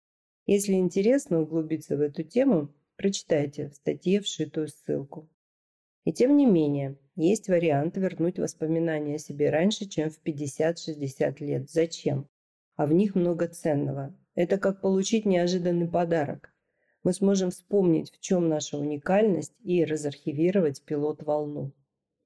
Если 0.47 0.73
интересно 0.73 1.43
углубиться 1.43 1.99
в 1.99 2.01
эту 2.01 2.23
тему, 2.23 2.73
прочитайте 2.97 3.69
в 3.69 3.75
статье 3.75 4.23
вшитую 4.23 4.69
ссылку. 4.69 5.29
И 6.05 6.15
тем 6.15 6.39
не 6.39 6.47
менее, 6.47 6.97
есть 7.15 7.49
вариант 7.49 7.99
вернуть 7.99 8.39
воспоминания 8.39 9.17
о 9.17 9.19
себе 9.19 9.51
раньше, 9.51 9.87
чем 9.87 10.09
в 10.09 10.19
50-60 10.25 11.45
лет. 11.45 11.71
Зачем? 11.71 12.27
А 12.77 12.87
в 12.87 12.95
них 12.95 13.15
много 13.15 13.47
ценного. 13.47 14.17
Это 14.41 14.57
как 14.57 14.81
получить 14.81 15.27
неожиданный 15.27 15.87
подарок. 15.87 16.51
Мы 17.03 17.13
сможем 17.13 17.51
вспомнить, 17.51 18.11
в 18.11 18.21
чем 18.21 18.49
наша 18.49 18.79
уникальность 18.79 19.53
и 19.63 19.85
разархивировать 19.85 20.83
пилот-волну. 20.83 21.73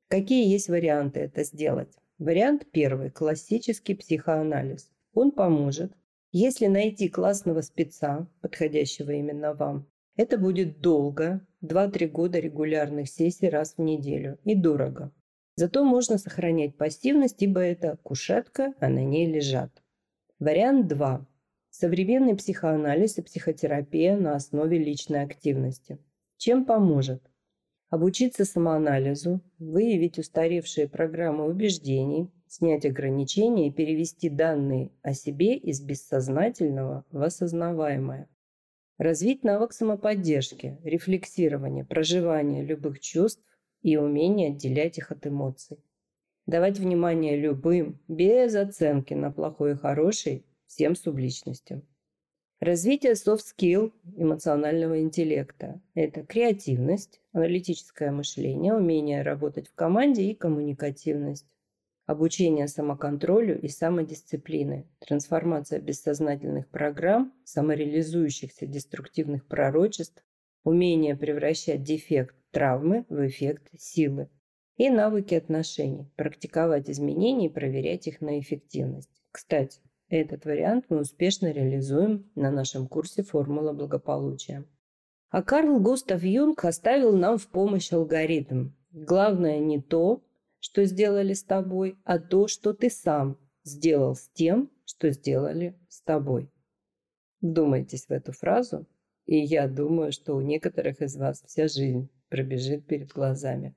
Какие 0.06 0.48
есть 0.48 0.68
варианты 0.68 1.18
это 1.18 1.42
сделать? 1.42 1.92
Вариант 2.18 2.68
первый– 2.70 3.10
классический 3.10 3.96
психоанализ. 3.96 4.92
Он 5.12 5.32
поможет, 5.32 5.92
если 6.30 6.68
найти 6.68 7.08
классного 7.08 7.62
спеца, 7.62 8.28
подходящего 8.42 9.10
именно 9.10 9.52
вам. 9.52 9.90
Это 10.14 10.38
будет 10.38 10.78
долго, 10.78 11.44
2-3 11.64 12.06
года 12.06 12.38
регулярных 12.38 13.08
сессий 13.08 13.48
раз 13.48 13.74
в 13.76 13.80
неделю 13.80 14.38
и 14.44 14.54
дорого. 14.54 15.10
Зато 15.56 15.82
можно 15.82 16.18
сохранять 16.18 16.76
пассивность, 16.76 17.42
ибо 17.42 17.58
это 17.58 17.98
кушетка, 18.04 18.72
а 18.78 18.88
на 18.88 19.02
ней 19.02 19.26
лежат. 19.26 19.82
Вариант 20.38 20.86
2 20.86 21.26
Современный 21.76 22.36
психоанализ 22.36 23.18
и 23.18 23.22
психотерапия 23.22 24.16
на 24.16 24.36
основе 24.36 24.78
личной 24.78 25.24
активности. 25.24 25.98
Чем 26.36 26.66
поможет? 26.66 27.20
Обучиться 27.90 28.44
самоанализу, 28.44 29.40
выявить 29.58 30.20
устаревшие 30.20 30.88
программы 30.88 31.46
убеждений, 31.46 32.30
снять 32.46 32.86
ограничения 32.86 33.66
и 33.66 33.72
перевести 33.72 34.28
данные 34.28 34.92
о 35.02 35.14
себе 35.14 35.56
из 35.56 35.80
бессознательного 35.80 37.04
в 37.10 37.20
осознаваемое. 37.20 38.28
Развить 38.96 39.42
навык 39.42 39.72
самоподдержки, 39.72 40.78
рефлексирования, 40.84 41.84
проживания 41.84 42.62
любых 42.62 43.00
чувств 43.00 43.42
и 43.82 43.96
умение 43.96 44.50
отделять 44.50 44.98
их 44.98 45.10
от 45.10 45.26
эмоций. 45.26 45.82
Давать 46.46 46.78
внимание 46.78 47.36
любым, 47.36 47.98
без 48.06 48.54
оценки 48.54 49.14
на 49.14 49.32
плохой 49.32 49.72
и 49.72 49.76
хороший, 49.76 50.46
всем 50.74 50.96
субличностям. 50.96 51.86
Развитие 52.58 53.12
soft 53.12 53.42
skill 53.56 53.92
эмоционального 54.16 55.00
интеллекта– 55.00 55.80
это 55.94 56.24
креативность, 56.24 57.20
аналитическое 57.32 58.10
мышление, 58.10 58.74
умение 58.74 59.22
работать 59.22 59.68
в 59.68 59.74
команде 59.74 60.24
и 60.24 60.34
коммуникативность. 60.34 61.46
Обучение 62.06 62.66
самоконтролю 62.66 63.60
и 63.60 63.68
самодисциплины, 63.68 64.88
трансформация 64.98 65.80
бессознательных 65.80 66.68
программ, 66.68 67.32
самореализующихся 67.44 68.66
деструктивных 68.66 69.46
пророчеств, 69.46 70.24
умение 70.64 71.16
превращать 71.16 71.84
дефект 71.84 72.34
травмы 72.50 73.06
в 73.08 73.24
эффект 73.26 73.68
силы 73.78 74.28
и 74.76 74.90
навыки 74.90 75.34
отношений, 75.34 76.10
практиковать 76.16 76.90
изменения 76.90 77.46
и 77.46 77.52
проверять 77.52 78.08
их 78.08 78.20
на 78.20 78.40
эффективность. 78.40 79.22
Кстати, 79.30 79.80
этот 80.20 80.44
вариант 80.44 80.86
мы 80.88 81.00
успешно 81.00 81.50
реализуем 81.52 82.30
на 82.34 82.50
нашем 82.50 82.88
курсе 82.88 83.22
«Формула 83.22 83.72
благополучия». 83.72 84.64
А 85.30 85.42
Карл 85.42 85.80
Густав 85.80 86.22
Юнг 86.22 86.64
оставил 86.64 87.16
нам 87.16 87.38
в 87.38 87.48
помощь 87.48 87.92
алгоритм. 87.92 88.70
Главное 88.92 89.58
не 89.58 89.82
то, 89.82 90.22
что 90.60 90.84
сделали 90.84 91.32
с 91.32 91.42
тобой, 91.42 91.98
а 92.04 92.18
то, 92.18 92.46
что 92.46 92.72
ты 92.72 92.88
сам 92.88 93.38
сделал 93.64 94.14
с 94.14 94.28
тем, 94.28 94.70
что 94.84 95.10
сделали 95.10 95.76
с 95.88 96.00
тобой. 96.00 96.50
Вдумайтесь 97.40 98.06
в 98.06 98.12
эту 98.12 98.32
фразу, 98.32 98.86
и 99.26 99.36
я 99.36 99.68
думаю, 99.68 100.12
что 100.12 100.34
у 100.34 100.40
некоторых 100.40 101.02
из 101.02 101.16
вас 101.16 101.42
вся 101.46 101.68
жизнь 101.68 102.08
пробежит 102.28 102.86
перед 102.86 103.12
глазами. 103.12 103.74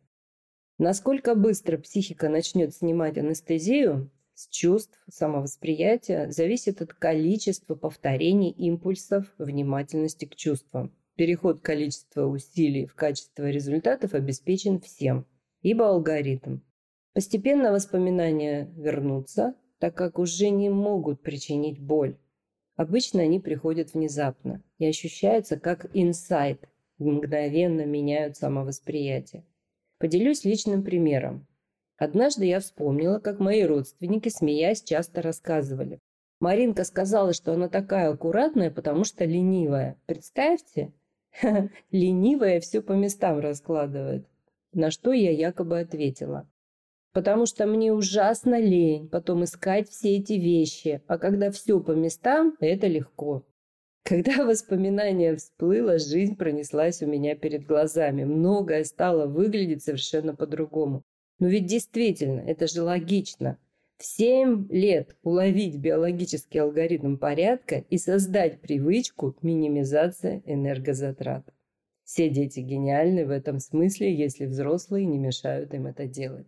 Насколько 0.77 1.36
быстро 1.36 1.77
психика 1.77 2.29
начнет 2.29 2.74
снимать 2.75 3.17
анестезию 3.17 4.12
с 4.38 4.50
чувств, 4.50 5.03
самовосприятия, 5.10 6.29
зависит 6.29 6.84
от 6.84 6.94
количества 6.94 7.74
повторений 7.74 8.51
импульсов 8.51 9.25
внимательности 9.39 10.25
к 10.25 10.36
чувствам. 10.36 10.96
Переход 11.15 11.62
количества 11.62 12.27
усилий 12.27 12.86
в 12.86 12.94
качество 12.94 13.50
результатов 13.50 14.13
обеспечен 14.13 14.79
всем, 14.79 15.25
ибо 15.63 15.89
алгоритм. 15.89 16.60
Постепенно 17.13 17.72
воспоминания 17.72 18.72
вернутся, 18.77 19.56
так 19.79 19.96
как 19.96 20.20
уже 20.20 20.51
не 20.51 20.70
могут 20.70 21.24
причинить 21.24 21.79
боль. 21.79 22.15
Обычно 22.75 23.24
они 23.24 23.39
приходят 23.39 23.96
внезапно 23.96 24.62
и 24.77 24.86
ощущаются 24.86 25.60
как 25.60 25.89
инсайт, 25.96 26.70
мгновенно 27.00 27.88
меняют 27.88 28.38
самовосприятие. 28.38 29.48
Поделюсь 29.98 30.46
личным 30.46 30.84
примером. 30.84 31.48
Однажды 31.98 32.46
я 32.46 32.60
вспомнила, 32.60 33.20
как 33.20 33.39
мои 33.39 33.63
родственники, 33.63 34.30
смеясь, 34.30 34.84
часто 34.84 35.22
рассказывали. 35.22 36.00
Маринка 36.39 36.84
сказала, 36.84 37.34
что 37.34 37.54
она 37.54 37.68
такая 37.68 38.12
аккуратная, 38.12 38.70
потому 38.70 39.04
что 39.04 39.25
ленивая. 39.25 40.00
Представьте, 40.06 40.94
ленивая 41.92 42.60
все 42.60 42.82
по 42.82 42.92
местам 42.92 43.39
раскладывает. 43.39 44.27
На 44.74 44.92
что 44.92 45.12
я 45.12 45.32
якобы 45.32 45.80
ответила. 45.80 46.48
Потому 47.13 47.48
что 47.48 47.66
мне 47.66 47.92
ужасно 47.92 48.60
лень 48.60 49.10
потом 49.10 49.44
искать 49.44 49.89
все 49.89 50.18
эти 50.18 50.34
вещи, 50.34 51.01
а 51.08 51.18
когда 51.18 51.50
все 51.50 51.80
по 51.80 51.92
местам, 51.92 52.56
это 52.60 52.86
легко. 52.86 53.44
Когда 54.04 54.32
воспоминание 54.46 55.36
всплыло, 55.36 55.98
жизнь 55.98 56.36
пронеслась 56.36 57.01
у 57.01 57.08
меня 57.08 57.36
перед 57.36 57.66
глазами. 57.66 58.24
Многое 58.24 58.84
стало 58.84 59.25
выглядеть 59.25 59.84
совершенно 59.84 60.36
по-другому. 60.36 61.01
Но 61.39 61.48
ведь 61.48 61.65
действительно, 61.65 62.41
это 62.41 62.67
же 62.67 62.82
логично. 62.82 63.58
В 63.98 64.06
7 64.06 64.67
лет 64.70 65.15
уловить 65.24 65.77
биологический 65.77 66.60
алгоритм 66.60 67.17
порядка 67.17 67.84
и 67.89 67.98
создать 67.98 68.62
привычку 68.62 69.35
минимизации 69.42 70.44
энергозатрат. 70.46 71.48
Все 72.03 72.29
дети 72.29 72.59
гениальны 72.59 73.25
в 73.25 73.31
этом 73.31 73.59
смысле, 73.59 74.16
если 74.16 74.46
взрослые 74.46 75.05
не 75.05 75.18
мешают 75.18 75.74
им 75.74 75.88
это 75.88 76.05
делать. 76.05 76.48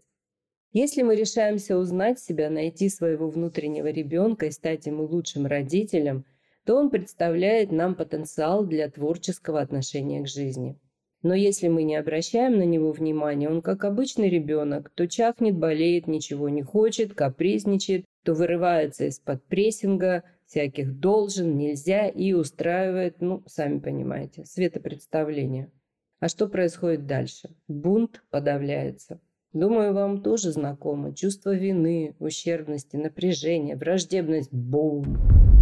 Если 0.71 1.01
мы 1.01 1.15
решаемся 1.15 1.77
узнать 1.77 2.19
себя, 2.19 2.51
найти 2.51 2.89
своего 2.89 3.29
внутреннего 3.29 3.87
ребенка 3.87 4.45
и 4.45 4.51
стать 4.51 4.85
ему 4.85 5.05
лучшим 5.05 5.47
родителем, 5.47 6.25
то 6.63 6.75
он 6.75 6.91
представляет 6.91 7.71
нам 7.71 7.95
потенциал 7.95 8.63
для 8.63 8.89
творческого 8.89 9.59
отношения 9.59 10.21
к 10.21 10.27
жизни. 10.27 10.77
Но 11.21 11.33
если 11.33 11.67
мы 11.67 11.83
не 11.83 11.95
обращаем 11.95 12.57
на 12.57 12.63
него 12.63 12.91
внимания, 12.91 13.49
он 13.49 13.61
как 13.61 13.83
обычный 13.83 14.29
ребенок, 14.29 14.89
то 14.95 15.07
чахнет, 15.07 15.57
болеет, 15.57 16.07
ничего 16.07 16.47
не 16.47 16.61
хочет, 16.61 17.13
капризничает, 17.13 18.05
то 18.23 18.33
вырывается 18.33 19.05
из-под 19.05 19.43
прессинга, 19.43 20.23
всяких 20.45 20.97
должен, 20.99 21.57
нельзя 21.57 22.07
и 22.07 22.31
устраивает, 22.31 23.21
ну, 23.21 23.43
сами 23.47 23.79
понимаете, 23.79 24.45
светопредставление. 24.45 25.71
А 26.19 26.29
что 26.29 26.47
происходит 26.47 27.05
дальше? 27.05 27.49
Бунт 27.67 28.23
подавляется. 28.29 29.19
Думаю, 29.51 29.93
вам 29.93 30.21
тоже 30.21 30.51
знакомо 30.51 31.13
чувство 31.13 31.55
вины, 31.55 32.15
ущербности, 32.19 32.97
напряжения, 32.97 33.75
враждебность. 33.75 34.53
Бум! 34.53 35.58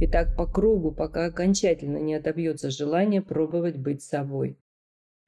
И 0.00 0.08
так 0.08 0.36
по 0.36 0.46
кругу, 0.46 0.90
пока 0.90 1.26
окончательно 1.26 1.98
не 1.98 2.14
отобьется 2.14 2.70
желание 2.70 3.22
пробовать 3.22 3.76
быть 3.76 4.02
собой. 4.02 4.58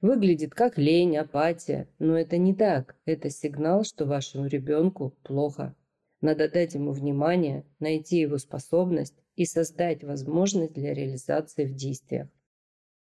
Выглядит 0.01 0.53
как 0.53 0.77
лень, 0.77 1.17
апатия, 1.17 1.87
но 1.99 2.17
это 2.17 2.37
не 2.37 2.53
так. 2.53 2.95
Это 3.05 3.29
сигнал, 3.29 3.83
что 3.83 4.05
вашему 4.05 4.45
ребенку 4.47 5.15
плохо. 5.23 5.73
Надо 6.21 6.49
дать 6.49 6.73
ему 6.73 6.91
внимание, 6.91 7.63
найти 7.79 8.19
его 8.19 8.37
способность 8.37 9.15
и 9.35 9.45
создать 9.45 10.03
возможность 10.03 10.73
для 10.73 10.93
реализации 10.93 11.65
в 11.65 11.73
действиях. 11.73 12.27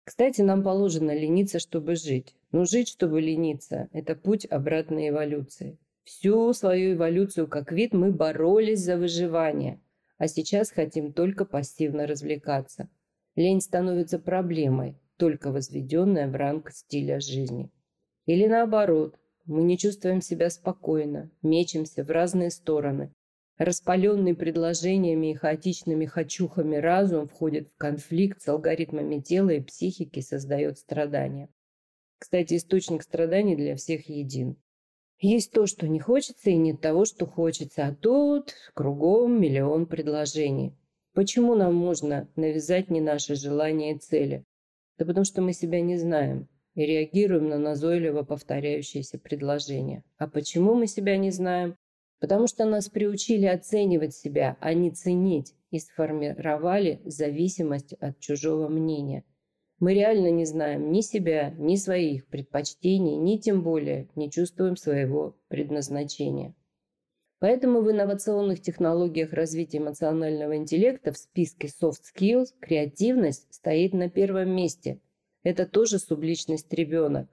Кстати, 0.05 0.43
нам 0.43 0.63
положено 0.63 1.15
лениться, 1.15 1.59
чтобы 1.59 1.97
жить. 1.97 2.37
Но 2.53 2.65
жить, 2.65 2.89
чтобы 2.89 3.21
лениться– 3.21 3.89
это 3.93 4.15
путь 4.15 4.47
обратной 4.49 5.09
эволюции. 5.09 5.79
Всю 6.05 6.53
свою 6.53 6.95
эволюцию 6.95 7.49
как 7.49 7.73
вид 7.73 7.93
мы 7.93 8.13
боролись 8.13 8.81
за 8.81 8.97
выживание– 8.97 9.81
а 10.19 10.29
сейчас 10.29 10.71
хотим 10.71 11.13
только 11.13 11.45
пассивно 11.45 12.07
развлекаться. 12.07 12.89
Лень 13.35 13.61
становится 13.61 14.19
проблемой, 14.19 14.97
только 15.17 15.51
возведенная 15.51 16.29
в 16.29 16.35
ранг 16.35 16.71
стиля 16.71 17.21
жизни. 17.21 17.71
Или 18.27 18.47
наоборот, 18.47 19.19
мы 19.45 19.63
не 19.63 19.79
чувствуем 19.79 20.21
себя 20.21 20.51
спокойно, 20.51 21.31
мечемся 21.43 22.03
в 22.03 22.11
разные 22.11 22.51
стороны. 22.51 23.13
Распаленный 23.59 24.35
предложениями 24.35 25.31
и 25.31 25.35
хаотичными 25.35 26.05
хочухами 26.05 26.77
разум 26.77 27.27
входит 27.27 27.69
в 27.69 27.77
конфликт 27.77 28.43
с 28.43 28.49
алгоритмами 28.49 29.21
тела 29.21 29.51
и 29.51 29.61
психики, 29.61 30.21
создает 30.21 30.79
страдания. 30.79 31.49
Кстати, 32.19 32.57
источник 32.57 33.03
страданий 33.03 33.57
для 33.57 33.77
всех 33.77 34.09
един. 34.09 34.57
Есть 35.19 35.53
то, 35.53 35.67
что 35.67 35.89
не 35.89 35.99
хочется, 35.99 36.51
и 36.51 36.57
нет 36.57 36.81
того, 36.81 37.05
что 37.07 37.27
хочется. 37.27 37.87
А 37.87 37.95
тут 37.95 38.55
кругом 38.75 39.41
миллион 39.41 39.87
предложений. 39.87 40.77
Почему 41.15 41.55
нам 41.55 41.75
можно 41.75 42.29
навязать 42.37 42.91
не 42.91 43.01
наши 43.01 43.35
желания 43.35 43.95
и 43.95 43.99
цели? 43.99 44.45
Да 44.99 45.07
потому 45.07 45.25
что 45.25 45.41
мы 45.41 45.55
себя 45.55 45.81
не 45.81 45.97
знаем 45.97 46.49
и 46.75 46.85
реагируем 46.85 47.49
на 47.49 47.59
назойливо 47.59 48.23
повторяющиеся 48.23 49.19
предложения. 49.19 50.05
А 50.19 50.29
почему 50.29 50.75
мы 50.75 50.87
себя 50.87 51.17
не 51.17 51.31
знаем? 51.31 51.75
Потому 52.21 52.47
что 52.47 52.67
нас 52.67 52.91
приучили 52.91 53.47
оценивать 53.47 54.15
себя, 54.15 54.59
а 54.61 54.75
не 54.75 54.91
ценить, 54.91 55.55
и 55.71 55.79
сформировали 55.79 57.01
зависимость 57.05 57.95
от 57.95 58.21
чужого 58.21 58.69
мнения– 58.69 59.25
мы 59.79 59.95
реально 59.95 60.31
не 60.31 60.45
знаем 60.47 60.91
ни 60.91 61.01
себя, 61.01 61.51
ни 61.59 61.77
своих 61.77 62.27
предпочтений, 62.29 63.17
ни 63.17 63.37
тем 63.37 63.63
более 63.63 64.09
не 64.15 64.31
чувствуем 64.31 64.77
своего 64.77 65.37
предназначения. 65.49 66.55
Поэтому 67.39 67.83
в 67.83 67.91
инновационных 67.91 68.63
технологиях 68.63 69.33
развития 69.35 69.79
эмоционального 69.79 70.57
интеллекта 70.57 71.13
в 71.13 71.19
списке 71.19 71.69
soft 71.69 72.01
skills 72.15 72.47
креативность 72.61 73.53
стоит 73.53 73.93
на 73.93 74.09
первом 74.09 74.51
месте. 74.57 75.01
Это 75.43 75.67
тоже 75.67 75.99
субличность 75.99 76.73
ребенок. 76.73 77.29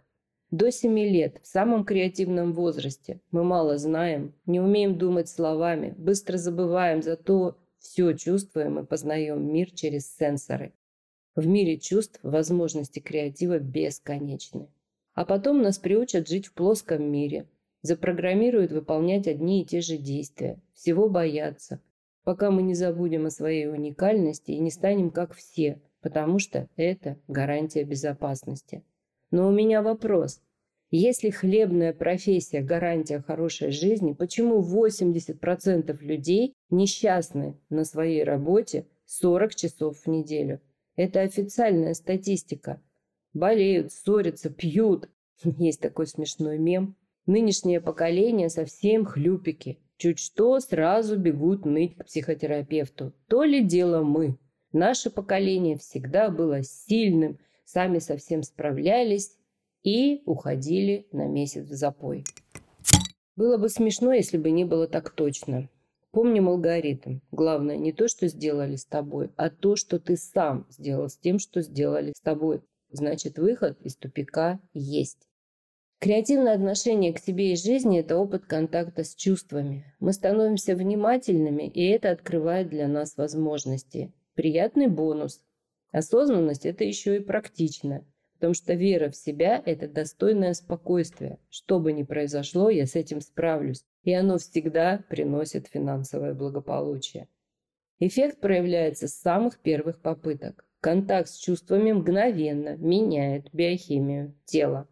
До 0.52 0.72
7 0.72 1.00
лет, 1.00 1.40
в 1.42 1.48
самом 1.48 1.84
креативном 1.84 2.54
возрасте, 2.54 3.22
мы 3.32 3.44
мало 3.44 3.78
знаем, 3.78 4.36
не 4.46 4.60
умеем 4.60 4.98
думать 4.98 5.30
словами, 5.30 5.96
быстро 5.98 6.38
забываем, 6.38 7.02
зато 7.02 7.58
все 7.80 8.14
чувствуем 8.14 8.78
и 8.80 8.86
познаем 8.86 9.52
мир 9.52 9.72
через 9.72 10.16
сенсоры. 10.16 10.74
В 11.36 11.48
мире 11.48 11.80
чувств 11.80 12.20
возможности 12.22 13.00
креатива 13.00 13.58
бесконечны. 13.58 14.68
А 15.16 15.26
потом 15.26 15.64
нас 15.64 15.80
приучат 15.80 16.28
жить 16.28 16.46
в 16.46 16.54
плоском 16.54 17.04
мире, 17.04 17.48
запрограммируют 17.82 18.72
выполнять 18.72 19.28
одни 19.28 19.62
и 19.62 19.66
те 19.66 19.82
же 19.82 19.98
действия, 19.98 20.62
всего 20.74 21.10
бояться, 21.10 21.82
пока 22.24 22.52
мы 22.52 22.62
не 22.62 22.76
забудем 22.76 23.26
о 23.26 23.32
своей 23.32 23.68
уникальности 23.68 24.52
и 24.52 24.60
не 24.60 24.70
станем 24.70 25.10
как 25.10 25.34
все, 25.34 25.82
потому 26.02 26.38
что 26.38 26.70
это 26.76 27.18
гарантия 27.28 27.84
безопасности. 27.84 28.84
Но 29.32 29.48
у 29.48 29.52
меня 29.52 29.82
вопрос. 29.82 30.40
Если 30.92 31.32
хлебная 31.32 31.94
профессия– 31.94 32.62
гарантия 32.64 33.20
хорошей 33.20 33.72
жизни, 33.72 34.14
почему 34.14 34.62
80% 34.62 35.98
людей 36.04 36.54
несчастны 36.70 37.58
на 37.72 37.84
своей 37.86 38.24
работе 38.24 38.86
40 39.06 39.56
часов 39.56 39.98
в 39.98 40.08
неделю? 40.08 40.62
Это 40.96 41.22
официальная 41.22 41.94
статистика. 41.94 42.82
Болеют, 43.34 43.92
ссорятся, 43.92 44.50
пьют. 44.50 45.10
Есть 45.44 45.82
такой 45.82 46.08
смешной 46.08 46.58
мем. 46.58 46.96
Нынешнее 47.26 47.82
поколение 47.82 48.50
совсем 48.50 49.06
хлюпики. 49.06 49.80
Чуть 49.98 50.20
что, 50.20 50.60
сразу 50.60 51.18
бегут 51.18 51.66
ныть 51.66 51.96
к 51.96 52.06
психотерапевту. 52.06 53.14
То 53.28 53.44
ли 53.44 53.64
дело 53.64 54.04
мы. 54.04 54.38
Наше 54.72 55.10
поколение 55.10 55.78
всегда 55.78 56.30
было 56.30 56.64
сильным, 56.64 57.38
сами 57.64 58.00
совсем 58.00 58.44
справлялись 58.44 59.38
и 59.84 60.24
уходили 60.26 61.08
на 61.12 61.28
месяц 61.28 61.68
в 61.68 61.74
запой. 61.74 62.26
Было 63.36 63.58
бы 63.58 63.70
смешно, 63.70 64.14
если 64.14 64.38
бы 64.38 64.52
не 64.52 64.66
было 64.66 64.88
так 64.88 65.12
точно. 65.12 65.70
Помним 66.14 66.48
алгоритм. 66.48 67.22
Главное 67.32 67.76
не 67.76 67.92
то, 67.92 68.08
что 68.08 68.28
сделали 68.28 68.76
с 68.76 68.86
тобой, 68.86 69.32
а 69.36 69.50
то, 69.50 69.76
что 69.76 70.00
ты 70.00 70.16
сам 70.16 70.68
сделал 70.70 71.10
с 71.10 71.18
тем, 71.18 71.40
что 71.40 71.62
сделали 71.62 72.14
с 72.16 72.22
тобой. 72.22 72.62
Значит, 72.92 73.40
выход 73.40 73.82
из 73.82 73.96
тупика 73.96 74.60
есть. 74.76 75.28
Креативное 76.00 76.54
отношение 76.54 77.14
к 77.14 77.20
себе 77.20 77.54
и 77.54 77.56
жизни– 77.56 78.00
это 78.02 78.18
опыт 78.18 78.46
контакта 78.46 79.04
с 79.04 79.16
чувствами. 79.16 79.92
Мы 80.00 80.14
становимся 80.14 80.76
внимательными, 80.76 81.68
и 81.68 81.84
это 81.88 82.12
открывает 82.12 82.70
для 82.70 82.88
нас 82.88 83.18
возможности. 83.18 84.14
Приятный 84.36 84.90
бонус. 84.90 85.42
Осознанность– 85.92 86.66
это 86.68 86.84
еще 86.84 87.16
и 87.16 87.22
практично. 87.22 88.06
Потому 88.44 88.56
что 88.56 88.74
вера 88.74 89.10
в 89.10 89.16
себя– 89.16 89.64
это 89.66 89.88
достойное 89.88 90.54
спокойствие. 90.54 91.40
Что 91.50 91.80
бы 91.80 91.94
ни 91.94 92.04
произошло, 92.04 92.70
я 92.70 92.86
с 92.86 92.94
этим 92.98 93.22
справлюсь. 93.22 93.86
И 94.04 94.14
оно 94.14 94.38
всегда 94.38 95.00
приносит 95.08 95.68
финансовое 95.68 96.34
благополучие. 96.34 97.30
Эффект 98.00 98.42
проявляется 98.42 99.08
с 99.08 99.14
самых 99.14 99.60
первых 99.60 100.02
попыток. 100.02 100.66
Контакт 100.82 101.30
с 101.30 101.38
чувствами 101.38 101.94
мгновенно 101.94 102.76
меняет 102.76 103.48
биохимию 103.54 104.36
тела. 104.44 104.90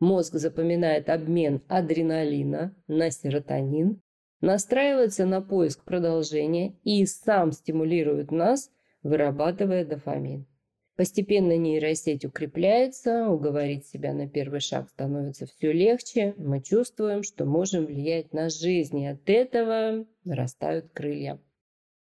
Мозг 0.00 0.36
запоминает 0.36 1.10
обмен 1.10 1.60
адреналина 1.68 2.74
на 2.88 3.10
серотонин, 3.10 4.00
настраивается 4.40 5.26
на 5.26 5.42
поиск 5.42 5.84
продолжения 5.84 6.78
и 6.82 7.04
сам 7.04 7.52
стимулирует 7.52 8.30
нас, 8.30 8.70
вырабатывая 9.02 9.84
дофамин. 9.84 10.46
Постепенно 10.96 11.58
нейросеть 11.58 12.24
укрепляется, 12.24 13.28
уговорить 13.28 13.86
себя 13.86 14.14
на 14.14 14.26
первый 14.26 14.60
шаг 14.60 14.88
становится 14.88 15.44
все 15.44 15.70
легче. 15.70 16.34
Мы 16.38 16.62
чувствуем, 16.62 17.22
что 17.22 17.44
можем 17.44 17.84
влиять 17.84 18.32
на 18.32 18.48
жизнь, 18.48 19.00
и 19.00 19.06
от 19.06 19.28
этого 19.28 20.06
нарастают 20.24 20.90
крылья. 20.94 21.38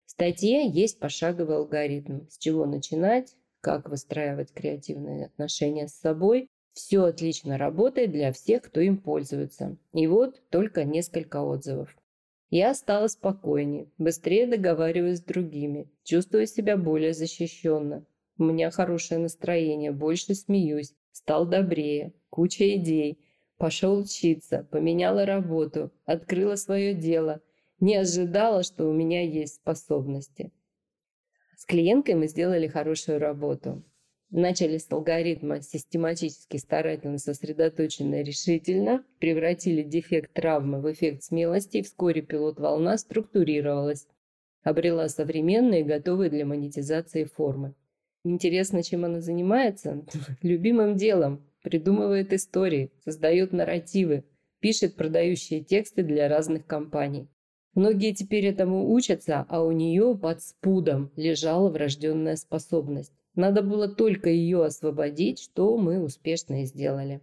В 0.07 0.13
статье 0.13 0.67
есть 0.67 0.99
пошаговый 1.01 1.57
алгоритм, 1.57 2.27
с 2.31 2.39
чего 2.39 2.65
начинать, 2.65 3.37
как 3.61 3.91
выстраивать 3.91 4.53
креативные 4.53 5.27
отношения 5.27 5.87
с 5.87 5.95
собой. 5.95 6.49
Все 6.73 7.05
отлично 7.05 7.59
работает 7.59 8.11
для 8.13 8.33
всех, 8.33 8.63
кто 8.63 8.81
им 8.81 8.97
пользуется. 8.97 9.77
И 9.93 10.07
вот 10.07 10.41
только 10.49 10.85
несколько 10.85 11.43
отзывов. 11.43 11.95
Я 12.49 12.73
стала 12.73 13.09
спокойнее, 13.09 13.91
быстрее 13.99 14.47
договариваюсь 14.47 15.19
с 15.19 15.23
другими, 15.25 15.91
чувствую 16.05 16.47
себя 16.47 16.79
более 16.79 17.13
защищенно. 17.13 18.07
У 18.39 18.45
меня 18.45 18.71
хорошее 18.71 19.21
настроение, 19.21 19.91
больше 19.91 20.35
смеюсь, 20.35 20.95
стал 21.11 21.45
добрее, 21.45 22.15
куча 22.31 22.77
идей. 22.77 23.19
Пошел 23.57 23.99
учиться, 23.99 24.69
поменяла 24.71 25.27
работу, 25.27 25.91
открыла 26.05 26.55
свое 26.55 26.95
дело. 26.95 27.41
Не 27.81 27.97
ожидала, 27.97 28.63
что 28.63 28.89
у 28.89 28.93
меня 28.93 29.23
есть 29.23 29.57
способности. 29.57 30.53
С 31.57 31.65
клиенткой 31.65 32.15
мы 32.15 32.29
сделали 32.29 32.69
хорошую 32.69 33.19
работу. 33.19 33.83
Начали 34.31 34.79
с 34.79 34.87
алгоритма 34.93 35.61
систематически, 35.61 36.59
старательно, 36.59 37.19
сосредоточенно, 37.19 38.23
решительно, 38.23 39.05
превратили 39.19 39.83
дефект 39.83 40.33
травмы 40.35 40.81
в 40.81 40.93
эффект 40.93 41.25
смелости, 41.25 41.79
и 41.79 41.83
вскоре 41.83 42.23
пилот-волна 42.23 42.99
структурировалась, 42.99 44.07
обрела 44.63 45.09
современные, 45.09 45.83
готовые 45.83 46.31
для 46.31 46.47
монетизации 46.47 47.25
формы. 47.25 47.75
Интересно, 48.25 48.83
чем 48.83 49.05
она 49.05 49.21
занимается? 49.21 50.05
Любимым 50.43 50.97
делом. 50.97 51.45
Придумывает 51.63 52.33
истории, 52.33 52.93
создает 53.05 53.53
нарративы, 53.53 54.25
пишет 54.61 54.97
продающие 54.97 55.63
тексты 55.63 56.03
для 56.03 56.29
разных 56.29 56.67
компаний. 56.67 57.29
Многие 57.75 58.13
теперь 58.13 58.47
этому 58.47 58.93
учатся, 58.93 59.47
а 59.49 59.63
у 59.63 59.73
нее 59.73 60.17
под 60.21 60.43
спудом 60.43 61.13
лежала 61.17 61.69
врожденная 61.69 62.37
способность. 62.37 63.13
Надо 63.35 63.63
было 63.63 63.89
только 63.89 64.31
ее 64.31 64.65
освободить, 64.65 65.39
что 65.41 65.77
мы 65.77 66.03
успешно 66.03 66.63
и 66.63 66.65
сделали. 66.65 67.21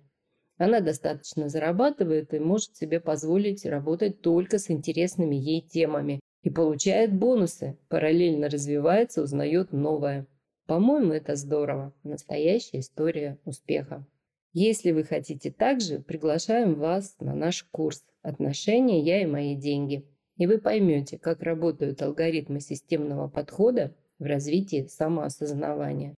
Она 0.58 0.80
достаточно 0.80 1.50
зарабатывает 1.50 2.34
и 2.34 2.40
может 2.40 2.76
себе 2.78 3.02
позволить 3.02 3.66
работать 3.66 4.22
только 4.22 4.58
с 4.58 4.72
интересными 4.72 5.36
ей 5.36 5.62
темами 5.62 6.22
и 6.44 6.50
получает 6.50 7.14
бонусы, 7.14 7.78
параллельно 7.90 8.50
развивается, 8.50 9.24
узнает 9.24 9.74
новое. 9.74 10.28
По-моему, 10.66 11.14
это 11.14 11.36
здорово. 11.36 11.94
Настоящая 12.04 12.80
история 12.80 13.38
успеха. 13.46 14.06
Если 14.54 14.92
вы 14.92 15.04
хотите 15.04 15.52
также, 15.52 16.00
приглашаем 16.00 16.76
вас 16.76 17.16
на 17.20 17.36
наш 17.36 17.64
курс 17.72 18.04
«Отношения. 18.22 19.02
Я 19.02 19.22
и 19.22 19.26
мои 19.26 19.56
деньги». 19.56 20.08
И 20.38 20.48
вы 20.48 20.58
поймете, 20.58 21.18
как 21.18 21.44
работают 21.44 22.02
алгоритмы 22.02 22.60
системного 22.60 23.28
подхода 23.28 23.96
в 24.18 24.24
развитии 24.24 24.88
самоосознавания. 24.88 26.16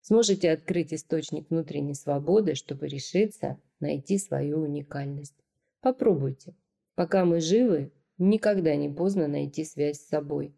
Сможете 0.00 0.50
открыть 0.50 0.92
источник 0.94 1.50
внутренней 1.50 1.94
свободы, 1.94 2.54
чтобы 2.54 2.88
решиться 2.88 3.60
найти 3.78 4.18
свою 4.18 4.62
уникальность. 4.62 5.36
Попробуйте. 5.80 6.54
Пока 6.94 7.24
мы 7.24 7.40
живы, 7.40 7.92
никогда 8.18 8.74
не 8.74 8.88
поздно 8.88 9.28
найти 9.28 9.64
связь 9.64 10.00
с 10.00 10.08
собой. 10.08 10.54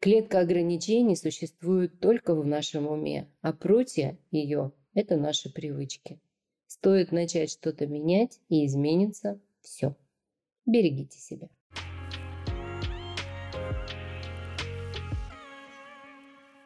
Клетка 0.00 0.40
ограничений 0.40 1.16
существует 1.16 1.98
только 1.98 2.34
в 2.34 2.46
нашем 2.46 2.86
уме, 2.86 3.28
а 3.40 3.52
прутья 3.52 4.16
ее– 4.30 4.72
это 4.94 5.16
наши 5.16 5.52
привычки. 5.52 6.20
Стоит 6.68 7.10
начать 7.10 7.50
что-то 7.50 7.86
менять, 7.86 8.40
и 8.48 8.64
изменится 8.66 9.40
все. 9.60 9.96
Берегите 10.66 11.18
себя. 11.18 11.48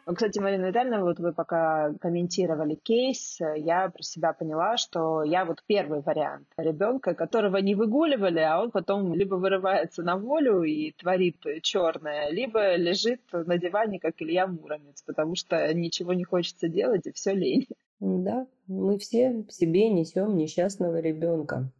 Кстати, 0.05 0.41
Марина 0.41 0.67
Витальевна, 0.67 1.01
вот 1.01 1.21
вы 1.21 1.33
пока 1.33 1.93
комментировали 2.01 2.75
кейс, 2.75 3.39
я 3.57 3.89
про 3.89 4.03
себя 4.03 4.33
поняла, 4.33 4.77
что 4.77 5.23
я 5.23 5.45
вот 5.45 5.63
первый 5.67 6.01
вариант 6.01 6.49
ребенка, 6.57 7.15
которого 7.15 7.59
не 7.59 7.77
выгуливали, 7.77 8.41
а 8.41 8.61
он 8.61 8.73
потом 8.73 9.15
либо 9.15 9.37
вырывается 9.37 10.03
на 10.03 10.17
волю 10.17 10.63
и 10.65 10.91
творит 10.93 11.45
черное, 11.63 12.31
либо 12.31 12.75
лежит 12.75 13.21
на 13.33 13.59
диване, 13.59 14.01
как 14.01 14.15
Илья 14.19 14.49
Муромец, 14.49 15.03
потому 15.03 15.37
что 15.37 15.73
ничего 15.73 16.15
не 16.15 16.25
хочется 16.25 16.69
делать 16.69 17.07
и 17.07 17.13
все 17.13 17.33
лень. 17.35 17.69
Да, 18.01 18.49
мы 18.67 18.99
все 18.99 19.45
себе 19.49 19.89
несем 19.89 20.37
несчастного 20.37 21.01
ребенка. 21.01 21.71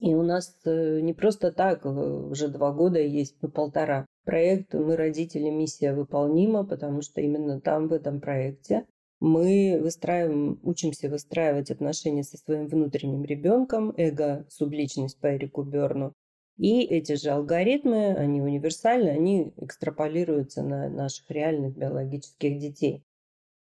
И 0.00 0.12
у 0.16 0.22
нас 0.24 0.52
э, 0.64 0.98
не 1.00 1.12
просто 1.12 1.52
так, 1.52 1.86
э, 1.86 1.88
уже 1.88 2.48
два 2.48 2.72
года 2.72 2.98
есть, 2.98 3.36
ну 3.40 3.48
полтора, 3.48 4.04
Проект 4.24 4.72
«Мы 4.72 4.96
родители. 4.96 5.50
Миссия 5.50 5.92
выполнима», 5.92 6.64
потому 6.64 7.02
что 7.02 7.20
именно 7.20 7.60
там, 7.60 7.88
в 7.88 7.92
этом 7.92 8.20
проекте, 8.20 8.86
мы 9.18 9.80
выстраиваем, 9.82 10.60
учимся 10.62 11.08
выстраивать 11.08 11.70
отношения 11.70 12.22
со 12.22 12.36
своим 12.38 12.66
внутренним 12.66 13.24
ребенком, 13.24 13.92
эго-субличность 13.96 15.18
по 15.20 15.36
Эрику 15.36 15.62
Берну. 15.62 16.12
И 16.56 16.82
эти 16.82 17.14
же 17.14 17.30
алгоритмы, 17.30 18.14
они 18.14 18.40
универсальны, 18.40 19.08
они 19.08 19.52
экстраполируются 19.56 20.62
на 20.62 20.88
наших 20.88 21.30
реальных 21.30 21.76
биологических 21.76 22.58
детей. 22.58 23.04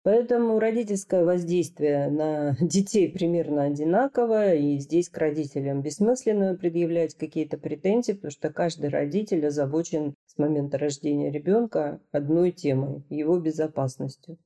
Поэтому 0.05 0.59
родительское 0.59 1.25
воздействие 1.25 2.11
на 2.11 2.55
детей 2.61 3.11
примерно 3.11 3.63
одинаковое, 3.63 4.55
и 4.55 4.77
здесь 4.77 5.09
к 5.09 5.17
родителям 5.17 5.81
бессмысленно 5.81 6.55
предъявлять 6.55 7.15
какие-то 7.15 7.57
претензии, 7.57 8.11
потому 8.11 8.29
что 8.29 8.53
каждый 8.53 8.91
родитель 8.91 9.47
озабочен 9.47 10.13
с 10.35 10.37
момента 10.37 10.77
рождения 10.77 11.31
ребенка 11.31 12.01
одной 12.11 12.51
темой– 12.51 13.05
его 13.09 13.39
безопасностью. 13.39 14.37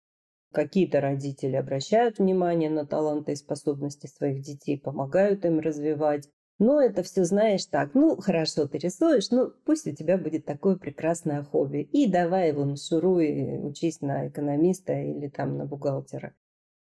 Какие-то 0.52 1.02
родители 1.02 1.56
обращают 1.56 2.19
внимание 2.19 2.69
на 2.69 2.86
таланты 2.86 3.32
и 3.32 3.36
способности 3.36 4.08
своих 4.08 4.41
детей, 4.41 4.80
помогают 4.80 5.45
им 5.45 5.60
развивать, 5.60 6.30
Но 6.60 6.82
это 6.82 7.04
все 7.04 7.23
знаешь 7.23 7.65
так, 7.65 7.93
ну, 7.93 8.17
хорошо, 8.17 8.67
ты 8.67 8.80
рисуешь, 8.80 9.32
ну, 9.32 9.49
пусть 9.65 9.88
у 9.88 9.95
тебя 9.95 10.17
будет 10.17 10.43
такое 10.45 10.75
прекрасное 10.75 11.41
хобби. 11.41 11.84
И 11.93 12.12
давай 12.12 12.49
его 12.49 12.75
шуруй, 12.75 13.65
учись 13.65 14.02
на 14.02 14.28
экономиста 14.28 14.93
или 14.93 15.30
там 15.30 15.58
на 15.58 15.65
бухгалтера. 15.65 16.36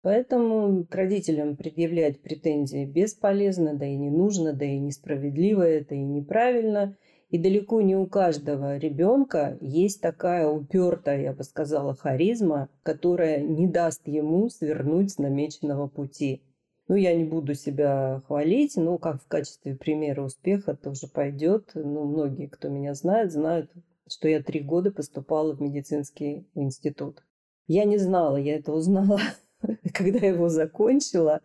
Поэтому 0.03 0.85
к 0.85 0.93
родителям 0.93 1.57
предъявлять 1.57 2.21
претензии 2.21 2.85
бесполезно, 2.85 3.73
да 3.73 3.87
и 3.87 3.97
не 3.97 4.11
нужно, 4.11 4.53
да 4.53 4.65
и 4.65 4.77
несправедливо 4.77 5.63
это, 5.63 5.95
и 5.95 6.03
неправильно. 6.03 6.95
И 7.29 7.37
далеко 7.37 7.81
не 7.81 7.95
у 7.95 8.05
каждого 8.05 8.77
ребенка 8.77 9.57
есть 9.59 10.01
такая 10.01 10.47
упертая, 10.47 11.21
я 11.21 11.33
бы 11.33 11.43
сказала, 11.43 11.95
харизма, 11.95 12.69
которая 12.83 13.41
не 13.41 13.67
даст 13.67 14.07
ему 14.07 14.49
свернуть 14.49 15.11
с 15.11 15.17
намеченного 15.17 15.87
пути. 15.87 16.43
Ну, 16.87 16.95
я 16.95 17.15
не 17.15 17.23
буду 17.23 17.55
себя 17.55 18.21
хвалить, 18.27 18.77
но 18.77 18.99
как 18.99 19.21
в 19.23 19.27
качестве 19.27 19.75
примера 19.75 20.21
успеха 20.21 20.75
тоже 20.75 21.07
пойдет. 21.07 21.71
Ну, 21.73 22.05
многие, 22.05 22.47
кто 22.47 22.69
меня 22.69 22.93
знает, 22.93 23.31
знают, 23.31 23.71
что 24.07 24.27
я 24.27 24.43
три 24.43 24.59
года 24.59 24.91
поступала 24.91 25.55
в 25.55 25.61
медицинский 25.61 26.47
институт. 26.53 27.23
Я 27.65 27.85
не 27.85 27.97
знала, 27.97 28.37
я 28.37 28.57
это 28.57 28.71
узнала, 28.71 29.19
когда 29.93 30.19
его 30.19 30.49
закончила, 30.49 31.41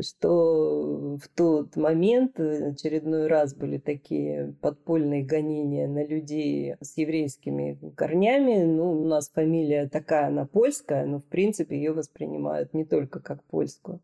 что 0.00 1.18
в 1.18 1.28
тот 1.34 1.76
момент 1.76 2.38
очередной 2.38 3.26
раз 3.26 3.54
были 3.54 3.78
такие 3.78 4.54
подпольные 4.60 5.24
гонения 5.24 5.88
на 5.88 6.04
людей 6.04 6.76
с 6.80 6.96
еврейскими 6.96 7.78
корнями. 7.96 8.62
Ну, 8.64 9.02
у 9.02 9.06
нас 9.06 9.30
фамилия 9.30 9.88
такая, 9.88 10.28
она 10.28 10.46
польская, 10.46 11.06
но 11.06 11.18
в 11.20 11.24
принципе 11.24 11.76
ее 11.76 11.92
воспринимают 11.92 12.74
не 12.74 12.84
только 12.84 13.20
как 13.20 13.42
польскую. 13.44 14.00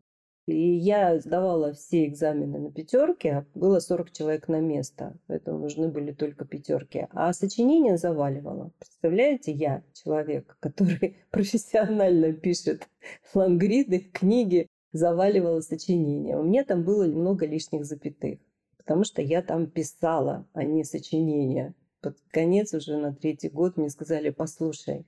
И 0.47 0.77
я 0.77 1.19
сдавала 1.19 1.73
все 1.73 2.05
экзамены 2.05 2.57
на 2.59 2.71
пятерки, 2.71 3.45
было 3.53 3.79
40 3.79 4.11
человек 4.13 4.47
на 4.47 4.61
место, 4.61 5.17
поэтому 5.27 5.59
нужны 5.59 5.89
были 5.89 6.13
только 6.13 6.45
пятерки. 6.45 7.07
А 7.11 7.33
сочинение 7.33 7.97
заваливала. 7.97 8.71
Представляете, 8.79 9.51
я 9.51 9.83
человек, 9.93 10.55
который 10.61 11.17
профессионально 11.31 12.31
пишет 12.31 12.87
лангриды, 13.33 13.99
книги, 13.99 14.67
заваливала 14.93 15.59
сочинение. 15.59 16.37
У 16.37 16.43
меня 16.43 16.63
там 16.63 16.85
было 16.85 17.05
много 17.07 17.45
лишних 17.45 17.83
запятых, 17.83 18.39
потому 18.77 19.03
что 19.03 19.21
я 19.21 19.41
там 19.41 19.67
писала, 19.67 20.47
а 20.53 20.63
не 20.63 20.85
сочинение. 20.85 21.75
Под 22.01 22.17
конец 22.31 22.73
уже 22.73 22.95
на 22.95 23.13
третий 23.13 23.49
год 23.49 23.75
мне 23.75 23.89
сказали, 23.89 24.29
послушай, 24.29 25.05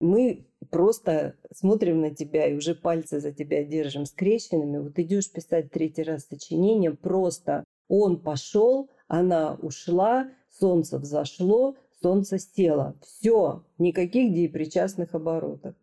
мы 0.00 0.46
просто 0.70 1.36
смотрим 1.54 2.00
на 2.00 2.10
тебя 2.10 2.46
и 2.46 2.54
уже 2.54 2.74
пальцы 2.74 3.20
за 3.20 3.32
тебя 3.32 3.64
держим 3.64 4.06
скрещенными. 4.06 4.78
Вот 4.78 4.98
идешь 4.98 5.30
писать 5.30 5.70
третий 5.70 6.02
раз 6.02 6.26
сочинение, 6.26 6.92
просто 6.92 7.64
он 7.88 8.20
пошел, 8.20 8.90
она 9.08 9.54
ушла, 9.60 10.30
солнце 10.58 10.98
взошло, 10.98 11.76
солнце 12.02 12.38
село. 12.38 12.94
Все, 13.02 13.64
никаких 13.78 14.32
депричастных 14.32 15.14
оборотов. 15.14 15.74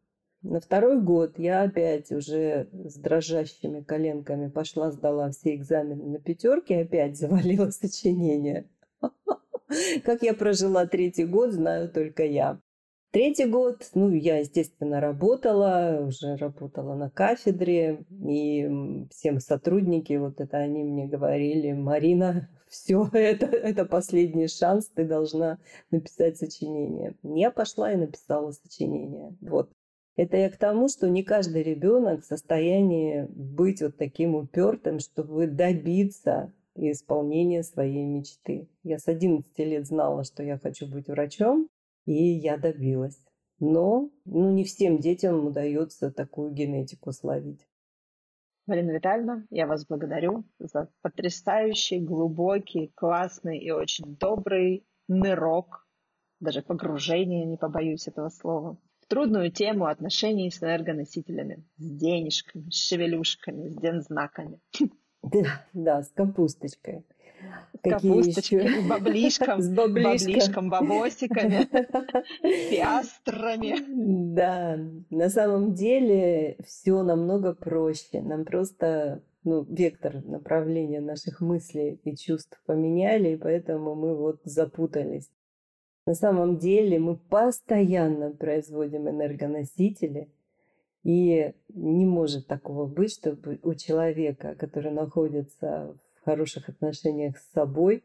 На 0.41 0.59
второй 0.61 1.01
год 1.01 1.39
я 1.39 1.63
опять 1.63 2.11
уже 2.11 2.69
с 2.71 2.95
дрожащими 2.95 3.81
коленками 3.81 4.49
пошла, 4.49 4.91
сдала 4.91 5.31
все 5.31 5.55
экзамены 5.55 6.05
на 6.05 6.19
пятерки, 6.19 6.73
опять 6.73 7.17
завалила 7.17 7.69
сочинение. 7.71 8.69
Как 10.05 10.21
я 10.21 10.33
прожила 10.33 10.85
третий 10.85 11.25
год, 11.25 11.51
знаю 11.51 11.89
только 11.89 12.23
я. 12.23 12.61
Третий 13.17 13.45
год, 13.45 13.89
ну, 13.95 14.11
я, 14.11 14.37
естественно, 14.37 15.01
работала, 15.01 16.05
уже 16.07 16.35
работала 16.35 16.93
на 16.93 17.09
кафедре, 17.09 18.05
и 18.11 19.07
всем 19.09 19.39
сотрудники, 19.39 20.13
вот 20.17 20.39
это 20.39 20.57
они 20.57 20.83
мне 20.83 21.07
говорили, 21.07 21.73
Марина, 21.73 22.47
все, 22.69 23.09
это, 23.13 23.47
это 23.47 23.85
последний 23.85 24.47
шанс, 24.47 24.89
ты 24.89 25.03
должна 25.03 25.57
написать 25.89 26.37
сочинение. 26.37 27.15
Я 27.23 27.49
пошла 27.49 27.91
и 27.91 27.95
написала 27.95 28.51
сочинение. 28.51 29.35
Вот. 29.41 29.71
Это 30.15 30.37
я 30.37 30.51
к 30.51 30.57
тому, 30.57 30.87
что 30.87 31.09
не 31.09 31.23
каждый 31.23 31.63
ребенок 31.63 32.21
в 32.21 32.27
состоянии 32.27 33.25
быть 33.31 33.81
вот 33.81 33.97
таким 33.97 34.35
упертым, 34.35 34.99
чтобы 34.99 35.47
добиться 35.47 36.53
исполнения 36.75 37.63
своей 37.63 38.05
мечты. 38.05 38.69
Я 38.83 38.99
с 38.99 39.07
11 39.07 39.57
лет 39.57 39.87
знала, 39.87 40.23
что 40.23 40.43
я 40.43 40.59
хочу 40.59 40.85
быть 40.85 41.07
врачом, 41.07 41.67
и 42.07 42.39
я 42.39 42.57
добилась. 42.57 43.21
Но 43.59 44.09
ну, 44.25 44.51
не 44.51 44.63
всем 44.63 44.99
детям 44.99 45.45
удается 45.45 46.11
такую 46.11 46.51
генетику 46.51 47.11
словить. 47.11 47.67
Марина 48.65 48.91
Витальевна, 48.91 49.45
я 49.49 49.65
вас 49.65 49.85
благодарю 49.85 50.45
за 50.59 50.89
потрясающий, 51.01 51.99
глубокий, 51.99 52.91
классный 52.95 53.59
и 53.59 53.71
очень 53.71 54.17
добрый 54.17 54.85
нырок, 55.07 55.87
даже 56.39 56.61
погружение, 56.61 57.45
не 57.45 57.57
побоюсь 57.57 58.07
этого 58.07 58.29
слова, 58.29 58.77
в 59.01 59.07
трудную 59.07 59.51
тему 59.51 59.85
отношений 59.85 60.51
с 60.51 60.61
энергоносителями, 60.61 61.65
с 61.77 61.89
денежками, 61.89 62.69
с 62.69 62.87
шевелюшками, 62.87 63.69
с 63.69 63.75
дензнаками. 63.75 64.59
Да, 65.23 65.65
да, 65.73 66.03
с 66.03 66.11
капусточкой. 66.11 67.03
Капусточкой, 67.83 68.65
еще? 68.65 68.81
с 68.81 68.87
баблишком, 68.87 69.61
с 69.61 69.69
баблишком, 69.69 70.69
бабосиками, 70.69 71.67
пиастрами. 72.69 74.33
Да, 74.33 74.79
на 75.09 75.29
самом 75.29 75.73
деле 75.73 76.57
все 76.65 77.03
намного 77.03 77.53
проще. 77.53 78.21
Нам 78.21 78.45
просто 78.45 79.23
ну, 79.43 79.63
вектор 79.63 80.23
направления 80.25 80.99
наших 80.99 81.39
мыслей 81.39 81.99
и 82.03 82.15
чувств 82.15 82.61
поменяли, 82.65 83.29
и 83.29 83.37
поэтому 83.37 83.95
мы 83.95 84.15
вот 84.15 84.41
запутались. 84.43 85.29
На 86.05 86.13
самом 86.13 86.57
деле 86.57 86.99
мы 86.99 87.17
постоянно 87.17 88.31
производим 88.31 89.09
энергоносители, 89.09 90.29
и 91.03 91.53
не 91.69 92.05
может 92.05 92.47
такого 92.47 92.85
быть, 92.85 93.13
чтобы 93.13 93.59
у 93.63 93.73
человека, 93.73 94.55
который 94.55 94.91
находится 94.91 95.95
хороших 96.27 96.67
отношениях 96.67 97.37
с 97.37 97.51
собой, 97.53 98.03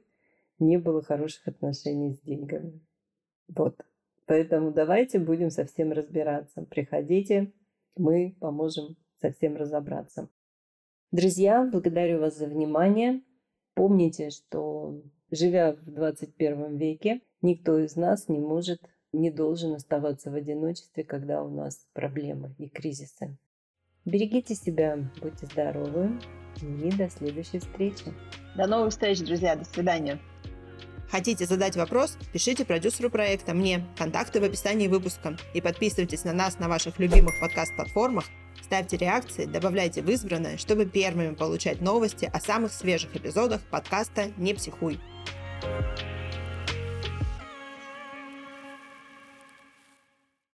не 0.61 0.79
было 0.79 1.03
хороших 1.03 1.49
отношений 1.49 2.15
с 2.15 2.21
деньгами. 2.21 2.81
Вот. 3.49 3.75
Поэтому 4.27 4.71
давайте 4.71 5.19
будем 5.19 5.51
совсем 5.51 5.91
разбираться. 5.91 6.63
Приходите, 6.71 7.53
мы 7.97 8.37
поможем 8.39 8.97
совсем 9.21 9.57
разобраться. 9.57 10.29
Друзья, 11.11 11.69
благодарю 11.71 12.21
вас 12.21 12.39
за 12.39 12.47
внимание. 12.47 13.23
Помните, 13.75 14.31
что 14.31 15.03
живя 15.33 15.73
в 15.73 15.91
21 15.91 16.77
веке, 16.77 17.23
никто 17.43 17.77
из 17.77 17.97
нас 17.97 18.29
не 18.29 18.39
может, 18.39 18.81
не 19.13 19.33
должен 19.33 19.75
оставаться 19.75 20.31
в 20.31 20.35
одиночестве, 20.37 21.03
когда 21.03 21.43
у 21.43 21.51
нас 21.51 21.89
проблемы 21.93 22.55
и 22.59 22.69
кризисы. 22.69 23.37
Берегите 24.05 24.55
себя, 24.55 24.99
будьте 25.21 25.47
здоровы, 25.47 26.11
и 26.61 26.91
до 26.91 27.09
следующей 27.09 27.61
встречи. 27.61 28.13
До 28.57 28.67
новых 28.67 28.91
встреч, 28.91 29.21
друзья. 29.21 29.55
До 29.55 29.65
свидания. 29.65 30.19
Хотите 31.09 31.47
задать 31.47 31.77
вопрос? 31.77 32.17
Пишите 32.33 32.65
продюсеру 32.65 33.11
проекта 33.11 33.55
мне. 33.55 33.87
Контакты 33.97 34.41
в 34.41 34.45
описании 34.45 34.89
выпуска. 34.89 35.37
И 35.55 35.61
подписывайтесь 35.61 36.25
на 36.25 36.33
нас 36.33 36.59
на 36.59 36.69
ваших 36.69 36.99
любимых 36.99 37.39
подкаст-платформах. 37.41 38.25
Ставьте 38.63 38.97
реакции, 38.97 39.45
добавляйте 39.45 40.03
в 40.03 40.11
избранное, 40.11 40.57
чтобы 40.57 40.87
первыми 40.87 41.35
получать 41.35 41.81
новости 41.81 42.31
о 42.33 42.41
самых 42.41 42.73
свежих 42.73 43.15
эпизодах 43.15 43.61
подкаста 43.71 44.33
«Не 44.37 44.55
психуй». 44.55 44.99
thank 45.63 46.01
you 46.01 46.12